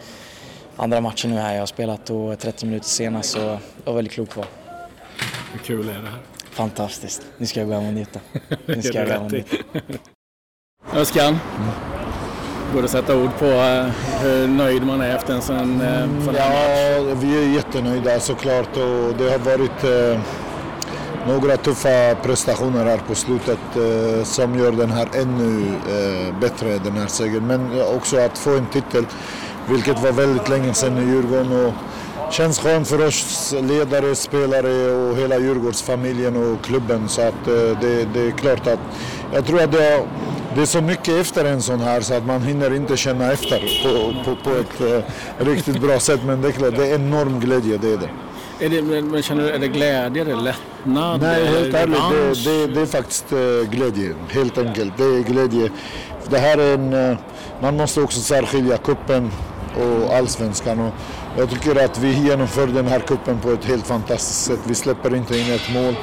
andra 0.75 1.01
matchen 1.01 1.31
nu 1.31 1.37
här 1.37 1.53
jag 1.53 1.61
har 1.61 1.67
spelat 1.67 2.09
och 2.09 2.39
30 2.39 2.65
minuter 2.65 2.87
senast 2.87 3.29
så 3.29 3.39
det 3.39 3.59
var 3.83 3.93
väldigt 3.93 4.13
klokt 4.13 4.37
val. 4.37 4.45
Hur 5.51 5.59
kul 5.59 5.89
är 5.89 5.93
det 5.93 6.09
här? 6.09 6.19
Fantastiskt. 6.51 7.21
Nu 7.37 7.45
ska 7.45 7.59
jag 7.59 7.69
gå 7.69 7.75
hem 7.75 7.87
och 7.87 7.93
njuta. 7.93 8.19
Nu 8.65 8.81
ska 8.81 8.97
jag 8.97 9.07
gå 9.07 9.13
hem 9.13 9.25
och 9.25 9.31
njuta. 9.31 9.57
Öskan, 10.93 11.39
går 12.73 12.81
det 12.81 12.85
att 12.85 12.91
sätta 12.91 13.17
ord 13.17 13.29
på 13.39 13.45
eh, 13.45 13.85
hur 14.21 14.47
nöjd 14.47 14.83
man 14.85 15.01
är 15.01 15.15
efter 15.15 15.33
en 15.33 15.41
sån, 15.41 15.81
eh, 15.81 16.25
sån 16.25 16.35
här 16.35 16.91
Ja, 16.97 17.15
vi 17.15 17.43
är 17.43 17.55
jättenöjda 17.55 18.19
såklart 18.19 18.77
och 18.77 19.15
det 19.17 19.29
har 19.31 19.37
varit 19.37 19.83
eh, 19.83 20.21
några 21.27 21.57
tuffa 21.57 22.15
prestationer 22.23 22.85
här 22.85 22.97
på 23.07 23.15
slutet 23.15 23.59
eh, 23.75 24.23
som 24.23 24.59
gör 24.59 24.71
den 24.71 24.91
här 24.91 25.07
ännu 25.13 25.67
eh, 25.67 26.39
bättre, 26.39 26.77
den 26.83 26.97
här 26.97 27.07
segern. 27.07 27.47
Men 27.47 27.81
också 27.95 28.17
att 28.17 28.37
få 28.37 28.57
en 28.57 28.65
titel, 28.65 29.05
vilket 29.69 30.03
var 30.03 30.11
väldigt 30.11 30.49
länge 30.49 30.73
sedan 30.73 30.97
i 30.97 31.11
Djurgården. 31.11 31.65
Och 31.65 31.73
känns 32.31 32.59
skönt 32.59 32.87
för 32.87 33.05
oss 33.05 33.55
ledare, 33.61 34.15
spelare 34.15 34.91
och 34.91 35.17
hela 35.17 35.39
Djurgårdsfamiljen 35.39 36.35
och 36.35 36.65
klubben. 36.65 37.09
Så 37.09 37.21
att 37.21 37.47
eh, 37.47 37.79
det, 37.81 38.07
det 38.13 38.27
är 38.27 38.31
klart 38.31 38.67
att 38.67 38.79
jag 39.33 39.45
tror 39.45 39.61
att 39.61 39.71
det, 39.71 40.03
det 40.55 40.61
är 40.61 40.65
så 40.65 40.81
mycket 40.81 41.13
efter 41.13 41.45
en 41.45 41.61
sån 41.61 41.79
här 41.79 42.01
så 42.01 42.13
att 42.13 42.25
man 42.25 42.41
hinner 42.41 42.75
inte 42.75 42.97
känna 42.97 43.31
efter 43.31 43.59
på, 43.83 44.23
på, 44.23 44.35
på 44.43 44.55
ett 44.55 44.81
eh, 44.81 45.45
riktigt 45.45 45.81
bra 45.81 45.99
sätt. 45.99 46.19
Men 46.25 46.41
det 46.41 46.47
är 46.47 46.51
klart, 46.51 46.75
det 46.75 46.87
är 46.87 46.95
enorm 46.95 47.39
glädje, 47.39 47.77
det 47.77 47.93
är 47.93 47.97
det. 47.97 48.09
Är 48.59 48.69
det, 48.69 48.81
men 48.81 49.21
känner 49.23 49.43
du, 49.43 49.49
är 49.49 49.59
det 49.59 49.67
glädje, 49.67 50.21
är 50.21 50.25
det 50.25 50.35
lättnad? 50.35 51.21
Nej, 51.21 51.45
helt 51.45 51.73
ärligt, 51.75 52.43
det, 52.43 52.51
det, 52.51 52.73
det 52.73 52.81
är 52.81 52.85
faktiskt 52.85 53.31
eh, 53.31 53.69
glädje. 53.71 54.13
Helt 54.29 54.57
enkelt. 54.57 54.97
Det 54.97 55.03
är 55.03 55.23
glädje. 55.23 55.69
Det 56.29 56.37
här 56.37 56.57
är 56.57 56.73
en... 56.73 56.93
eh, 57.11 57.17
Man 57.61 57.77
måste 57.77 58.01
också 58.01 58.19
särskilja 58.19 58.77
kuppen 58.77 59.31
och 59.77 60.15
allsvenskan. 60.15 60.79
Och 60.79 60.93
jag 61.37 61.49
tycker 61.49 61.85
att 61.85 61.99
vi 61.99 62.13
genomför 62.27 62.67
den 62.67 62.87
här 62.87 62.99
kuppen 62.99 63.39
på 63.39 63.51
ett 63.51 63.65
helt 63.65 63.87
fantastiskt 63.87 64.45
sätt. 64.45 64.59
Vi 64.67 64.75
släpper 64.75 65.15
inte 65.15 65.37
in 65.37 65.51
ett 65.53 65.73
mål. 65.73 65.95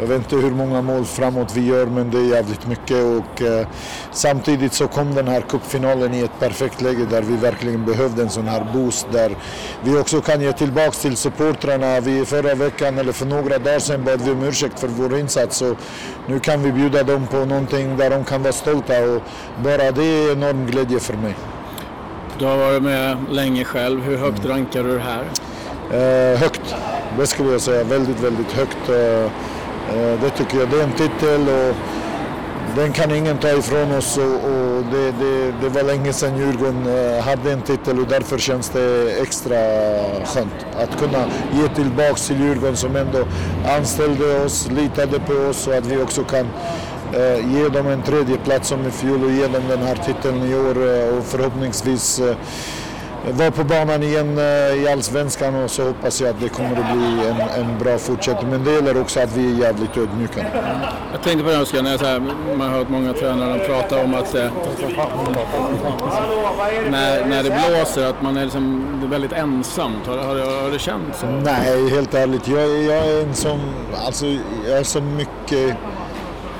Jag 0.00 0.06
vet 0.06 0.18
inte 0.18 0.36
hur 0.36 0.50
många 0.50 0.82
mål 0.82 1.04
framåt 1.04 1.56
vi 1.56 1.66
gör 1.66 1.86
men 1.86 2.10
det 2.10 2.18
är 2.18 2.34
jävligt 2.34 2.66
mycket 2.66 2.96
och 2.96 3.42
eh, 3.42 3.66
samtidigt 4.12 4.72
så 4.72 4.88
kom 4.88 5.14
den 5.14 5.28
här 5.28 5.40
cupfinalen 5.40 6.14
i 6.14 6.20
ett 6.20 6.40
perfekt 6.40 6.80
läge 6.80 7.06
där 7.10 7.22
vi 7.22 7.36
verkligen 7.36 7.84
behövde 7.84 8.22
en 8.22 8.30
sån 8.30 8.48
här 8.48 8.66
boost 8.72 9.06
där 9.12 9.36
vi 9.84 9.98
också 9.98 10.20
kan 10.20 10.40
ge 10.40 10.52
tillbaks 10.52 10.98
till 10.98 11.16
supportrarna. 11.16 12.00
Vi 12.00 12.24
förra 12.24 12.54
veckan 12.54 12.98
eller 12.98 13.12
för 13.12 13.26
några 13.26 13.58
dagar 13.58 13.78
sedan 13.78 14.04
bad 14.04 14.20
vi 14.20 14.30
om 14.30 14.42
ursäkt 14.42 14.80
för 14.80 14.88
vår 14.88 15.18
insats 15.18 15.62
och 15.62 15.76
nu 16.26 16.40
kan 16.40 16.62
vi 16.62 16.72
bjuda 16.72 17.02
dem 17.02 17.26
på 17.26 17.44
någonting 17.44 17.96
där 17.96 18.10
de 18.10 18.24
kan 18.24 18.42
vara 18.42 18.52
stolta 18.52 19.04
och 19.04 19.22
bara 19.64 19.90
det 19.90 20.04
är 20.04 20.32
enorm 20.32 20.66
glädje 20.66 21.00
för 21.00 21.14
mig. 21.14 21.34
Du 22.38 22.44
har 22.44 22.56
varit 22.56 22.82
med 22.82 23.16
länge 23.30 23.64
själv. 23.64 24.02
Hur 24.02 24.16
högt 24.16 24.44
rankar 24.44 24.82
du 24.82 24.94
det 24.94 25.04
här? 25.04 25.24
Eh, 25.92 26.38
högt, 26.38 26.74
det 27.18 27.26
skulle 27.26 27.52
jag 27.52 27.60
säga. 27.60 27.84
Väldigt, 27.84 28.20
väldigt 28.20 28.52
högt. 28.52 28.88
Eh, 28.88 29.30
Eh, 29.90 30.20
det 30.20 30.30
tycker 30.30 30.58
jag. 30.58 30.70
Det 30.70 30.80
är 30.80 30.84
en 30.84 30.92
titel 30.92 31.48
och 31.48 31.76
den 32.76 32.92
kan 32.92 33.10
ingen 33.10 33.38
ta 33.38 33.48
ifrån 33.48 33.92
oss. 33.92 34.16
Och, 34.16 34.82
det, 34.92 35.12
det, 35.12 35.52
det 35.62 35.68
var 35.68 35.82
länge 35.82 36.12
sedan 36.12 36.38
Djurgården 36.38 36.86
eh, 36.86 37.24
hade 37.24 37.52
en 37.52 37.62
titel 37.62 37.98
och 37.98 38.06
därför 38.06 38.38
känns 38.38 38.70
det 38.70 39.12
extra 39.22 39.56
skönt 40.24 40.66
att 40.78 40.98
kunna 40.98 41.24
ge 41.52 41.68
tillbaks 41.74 42.26
till 42.26 42.40
Djurgården 42.40 42.76
som 42.76 42.96
ändå 42.96 43.18
anställde 43.78 44.44
oss, 44.44 44.68
litade 44.70 45.20
på 45.20 45.32
oss 45.32 45.66
och 45.66 45.74
att 45.74 45.86
vi 45.86 46.02
också 46.02 46.24
kan 46.24 46.46
eh, 47.12 47.54
ge 47.54 47.68
dem 47.68 47.86
en 47.86 48.02
tredje 48.02 48.36
plats 48.36 48.68
som 48.68 48.86
i 48.86 48.90
fjol 48.90 49.24
och 49.24 49.30
ge 49.30 49.46
dem 49.46 49.62
den 49.68 49.82
här 49.82 49.96
titeln 49.96 50.42
i 50.42 50.54
år 50.54 50.78
och 51.18 51.24
förhoppningsvis 51.24 52.20
vara 53.32 53.50
på 53.50 53.64
banan 53.64 54.02
igen 54.02 54.38
eh, 54.38 54.82
i 54.82 54.88
Allsvenskan 54.92 55.54
och 55.54 55.70
så 55.70 55.86
hoppas 55.86 56.20
jag 56.20 56.30
att 56.30 56.40
det 56.40 56.48
kommer 56.48 56.70
att 56.70 56.96
bli 56.96 57.28
en, 57.28 57.40
en 57.40 57.78
bra 57.78 57.98
fortsättning. 57.98 58.50
Men 58.50 58.64
det 58.64 58.72
gäller 58.72 59.00
också 59.00 59.20
att 59.20 59.36
vi 59.36 59.54
är 59.54 59.60
jävligt 59.60 59.96
ödmjuka. 59.96 60.46
Jag 61.12 61.22
tänkte 61.22 61.44
på 61.44 61.50
det 61.50 61.60
Oskar, 61.60 61.82
när 61.82 61.90
jag 61.90 62.00
så 62.00 62.06
här, 62.06 62.20
man 62.58 62.60
har 62.60 62.78
hört 62.78 62.88
många 62.88 63.12
tränare 63.12 63.58
prata 63.58 64.04
om 64.04 64.14
att 64.14 64.34
eh, 64.34 64.50
när, 66.90 67.26
när 67.26 67.42
det 67.42 67.50
blåser 67.50 68.06
att 68.06 68.22
man 68.22 68.36
är 68.36 68.42
liksom, 68.44 69.00
väldigt 69.10 69.32
ensamt. 69.32 70.06
Har, 70.06 70.16
har, 70.16 70.62
har 70.62 70.70
det 70.70 70.78
känts 70.78 71.20
så? 71.20 71.26
Nej, 71.26 71.90
helt 71.90 72.14
ärligt. 72.14 72.48
Jag, 72.48 72.82
jag 72.82 73.06
är 73.06 73.22
en 73.22 73.34
som, 73.34 73.60
alltså, 74.06 74.26
jag 74.66 74.76
har 74.76 74.82
så 74.82 75.00
mycket 75.00 75.76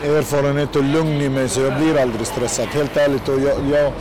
erfarenhet 0.05 0.77
och 0.77 0.85
lugn 0.85 1.21
i 1.21 1.29
mig 1.29 1.49
så 1.49 1.61
jag 1.61 1.77
blir 1.77 2.03
aldrig 2.03 2.27
stressad. 2.27 2.67
Helt 2.67 2.97
ärligt. 2.97 3.29
Och 3.29 3.41
jag, 3.41 3.57
jag, 3.71 3.93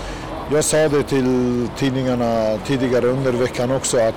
jag 0.51 0.63
sa 0.63 0.77
det 0.77 1.03
till 1.03 1.67
tidningarna 1.77 2.58
tidigare 2.65 3.08
under 3.08 3.32
veckan 3.32 3.71
också 3.71 3.97
att 3.97 4.15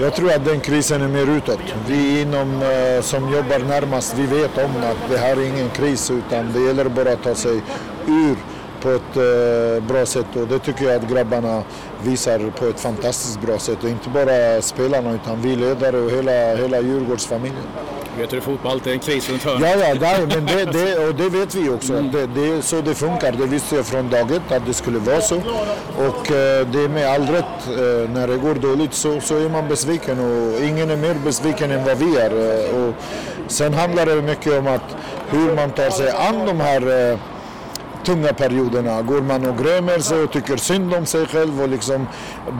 jag 0.00 0.14
tror 0.14 0.32
att 0.32 0.44
den 0.44 0.60
krisen 0.60 1.02
är 1.02 1.08
mer 1.08 1.36
utåt. 1.36 1.60
Vi 1.88 2.20
inom 2.20 2.62
eh, 2.62 3.02
som 3.02 3.32
jobbar 3.32 3.58
närmast, 3.58 4.14
vi 4.18 4.26
vet 4.26 4.58
om 4.58 4.70
att 4.82 5.10
det 5.10 5.18
här 5.18 5.36
är 5.36 5.46
ingen 5.46 5.68
kris 5.70 6.10
utan 6.10 6.52
det 6.52 6.60
gäller 6.60 6.88
bara 6.88 7.12
att 7.12 7.22
ta 7.22 7.34
sig 7.34 7.60
ur 8.06 8.36
på 8.82 8.90
ett 8.90 9.16
eh, 9.16 9.84
bra 9.88 10.06
sätt 10.06 10.36
och 10.36 10.48
det 10.48 10.58
tycker 10.58 10.84
jag 10.84 10.94
att 10.94 11.10
grabbarna 11.10 11.62
visar 12.02 12.50
på 12.50 12.66
ett 12.66 12.80
fantastiskt 12.80 13.40
bra 13.40 13.58
sätt. 13.58 13.84
Och 13.84 13.90
inte 13.90 14.10
bara 14.10 14.62
spelarna 14.62 15.14
utan 15.14 15.42
vi 15.42 15.56
ledare 15.56 15.96
och 15.96 16.10
hela, 16.10 16.56
hela 16.56 16.80
Djurgårdsfamiljen. 16.80 17.66
Vet 18.18 18.30
du, 18.30 18.40
fotboll 18.40 18.72
alltid 18.72 18.90
är 18.90 18.94
en 18.94 19.00
kris 19.00 19.30
runt 19.30 19.44
hörnet. 19.44 19.62
Ja, 19.62 19.88
ja, 19.88 19.94
där, 19.94 20.26
men 20.26 20.46
det, 20.46 20.64
det, 20.64 21.08
och 21.08 21.14
det 21.14 21.28
vet 21.28 21.54
vi 21.54 21.68
också. 21.68 21.92
Det, 21.92 22.26
det 22.26 22.48
är 22.48 22.60
så 22.60 22.80
det 22.80 22.94
funkar. 22.94 23.32
Det 23.32 23.46
visste 23.46 23.76
jag 23.76 23.86
från 23.86 24.10
dag 24.10 24.30
ett 24.30 24.52
att 24.52 24.66
det 24.66 24.74
skulle 24.74 24.98
vara 24.98 25.20
så. 25.20 25.36
Och 25.96 26.32
eh, 26.32 26.66
det 26.66 26.80
är 26.84 26.88
med 26.88 27.10
all 27.10 27.26
rätt. 27.26 27.66
Eh, 27.66 28.10
när 28.10 28.28
det 28.28 28.36
går 28.36 28.54
dåligt 28.54 28.94
så, 28.94 29.20
så 29.20 29.36
är 29.36 29.48
man 29.48 29.68
besviken 29.68 30.20
och 30.20 30.64
ingen 30.64 30.90
är 30.90 30.96
mer 30.96 31.14
besviken 31.24 31.70
än 31.70 31.84
vad 31.84 31.98
vi 31.98 32.16
är. 32.16 32.30
Eh, 32.30 32.88
och 32.88 32.94
sen 33.46 33.74
handlar 33.74 34.06
det 34.06 34.22
mycket 34.22 34.52
om 34.58 34.66
att 34.66 34.96
hur 35.28 35.54
man 35.54 35.70
tar 35.70 35.90
sig 35.90 36.10
an 36.10 36.46
de 36.46 36.60
här 36.60 37.10
eh, 37.12 37.18
tunga 38.06 38.32
perioderna. 38.32 39.02
Går 39.02 39.20
man 39.20 39.46
och 39.46 39.58
grämer 39.58 39.98
sig 39.98 40.22
och 40.22 40.32
tycker 40.32 40.56
synd 40.56 40.94
om 40.94 41.06
sig 41.06 41.26
själv 41.26 41.62
och 41.62 41.68
liksom 41.68 42.06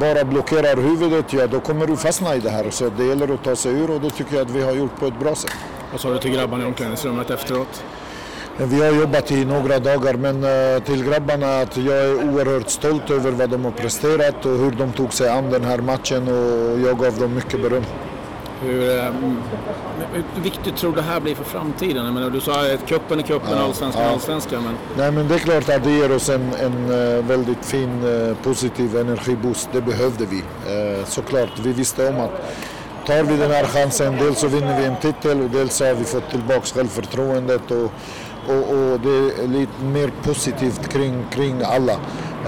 bara 0.01 0.25
blockerar 0.25 0.77
huvudet, 0.77 1.33
ja 1.33 1.47
då 1.47 1.61
kommer 1.61 1.87
du 1.87 1.97
fastna 1.97 2.37
i 2.37 2.41
det 2.41 2.51
här. 2.51 2.71
Så 2.71 2.89
det 2.89 3.05
gäller 3.05 3.35
att 3.35 3.45
ta 3.45 3.57
sig 3.57 3.73
ur 3.73 3.91
och 3.91 4.01
det 4.01 4.11
tycker 4.11 4.37
jag 4.37 4.43
att 4.43 4.51
vi 4.51 4.63
har 4.63 4.73
gjort 4.73 4.97
på 5.01 5.07
ett 5.07 5.21
bra 5.21 5.35
sätt. 5.35 5.53
Vad 5.93 6.01
sa 6.01 6.11
du 6.11 6.19
till 6.19 6.31
grabbarna 6.31 6.65
i 6.65 6.67
omklädningsrummet 6.67 7.31
efteråt? 7.31 7.85
Vi 8.59 8.83
har 8.85 8.93
jobbat 8.93 9.31
i 9.31 9.45
några 9.45 9.79
dagar 9.79 10.15
men 10.15 10.45
eh, 10.45 10.83
till 10.83 11.05
grabbarna 11.05 11.61
att 11.61 11.77
jag 11.77 11.97
är 11.97 12.15
oerhört 12.15 12.71
stolt 12.71 13.11
över 13.11 13.31
vad 13.31 13.51
de 13.51 13.65
har 13.65 13.73
presterat 13.73 14.47
och 14.47 14.59
hur 14.59 14.71
de 14.71 14.93
tog 14.93 15.13
sig 15.13 15.29
an 15.29 15.51
den 15.51 15.65
här 15.65 15.79
matchen 15.79 16.29
och 16.29 16.81
jag 16.81 16.99
gav 16.99 17.19
dem 17.19 17.35
mycket 17.35 17.63
beröm. 17.63 17.85
Hur, 18.63 18.99
eh, 18.99 19.05
hur 20.35 20.43
viktigt 20.43 20.77
tror 20.77 20.91
du 20.91 20.97
det 20.97 21.03
här 21.03 21.21
blir 21.21 21.35
för 21.35 21.45
framtiden? 21.45 22.05
Jag 22.05 22.15
menar, 22.15 22.31
du 22.31 22.41
sa 22.41 22.53
att 22.53 22.87
cupen 22.87 23.19
är 23.19 23.23
cupen, 23.23 23.51
Ja, 23.51 23.65
allsvenskan 23.65 24.03
är 24.03 24.07
ja. 24.07 24.13
allsvenskan. 24.13 24.63
Men 24.65 24.75
Nej 24.97 25.13
men 25.13 25.29
det 25.29 25.35
är 25.35 25.39
klart 25.39 25.69
att 25.69 25.85
det 25.85 25.91
ger 25.91 26.13
oss 26.13 26.29
en, 26.29 26.53
en 26.55 26.91
eh, 26.91 27.25
väldigt 27.25 27.65
fin 27.65 28.05
eh, 28.05 28.37
positiv 28.43 28.97
energiboost. 28.97 29.69
Det 29.73 29.81
behövde 29.81 30.27
vi. 30.27 30.43
Såklart, 31.07 31.59
vi 31.63 31.73
visste 31.73 32.09
om 32.09 32.21
att 32.21 32.31
tar 33.07 33.23
vi 33.23 33.37
den 33.37 33.51
här 33.51 33.65
chansen, 33.65 34.17
dels 34.17 34.39
så 34.39 34.49
vinner 34.49 34.81
vi 34.81 34.85
en 34.85 34.97
titel 34.97 35.41
och 35.41 35.51
dels 35.51 35.81
har 35.81 35.95
vi 35.95 36.05
fått 36.05 36.31
tillbaka 36.31 36.61
självförtroendet 36.61 37.71
och, 37.71 37.93
och, 38.49 38.71
och 38.75 39.01
det 39.01 39.43
är 39.43 39.49
lite 39.49 39.85
mer 39.85 40.11
positivt 40.23 40.89
kring, 40.89 41.25
kring 41.31 41.63
alla. 41.65 41.93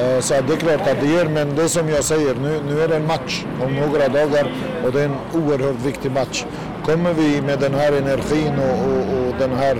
Eh, 0.00 0.20
Så 0.20 0.34
det 0.46 0.52
är 0.52 0.56
klart 0.56 0.80
att 0.80 1.00
det 1.00 1.06
ger, 1.06 1.24
men 1.24 1.56
det 1.56 1.62
är 1.62 1.68
som 1.68 1.88
jag 1.88 2.04
säger, 2.04 2.34
nu, 2.34 2.60
nu 2.68 2.80
är 2.80 2.88
det 2.88 2.96
en 2.96 3.06
match 3.06 3.44
om 3.64 3.74
några 3.74 4.08
dagar 4.08 4.52
och 4.84 4.92
det 4.92 5.00
är 5.00 5.04
en 5.04 5.16
oerhört 5.42 5.80
viktig 5.86 6.12
match. 6.12 6.44
Kommer 6.84 7.12
vi 7.12 7.42
med 7.42 7.58
den 7.58 7.74
här 7.74 7.92
energin 7.92 8.52
och, 8.58 8.88
och, 8.88 9.28
och 9.28 9.34
den 9.38 9.52
här 9.56 9.76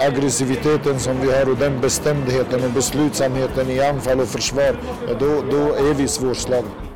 aggressiviteten 0.00 0.98
som 0.98 1.20
vi 1.20 1.32
har 1.32 1.50
och 1.50 1.56
den 1.56 1.80
bestämdheten 1.80 2.64
och 2.64 2.70
beslutsamheten 2.70 3.70
i 3.70 3.80
anfall 3.80 4.20
och 4.20 4.28
försvar, 4.28 4.76
då, 5.18 5.42
då 5.50 5.74
är 5.74 5.94
vi 5.94 6.08
svårslagna. 6.08 6.89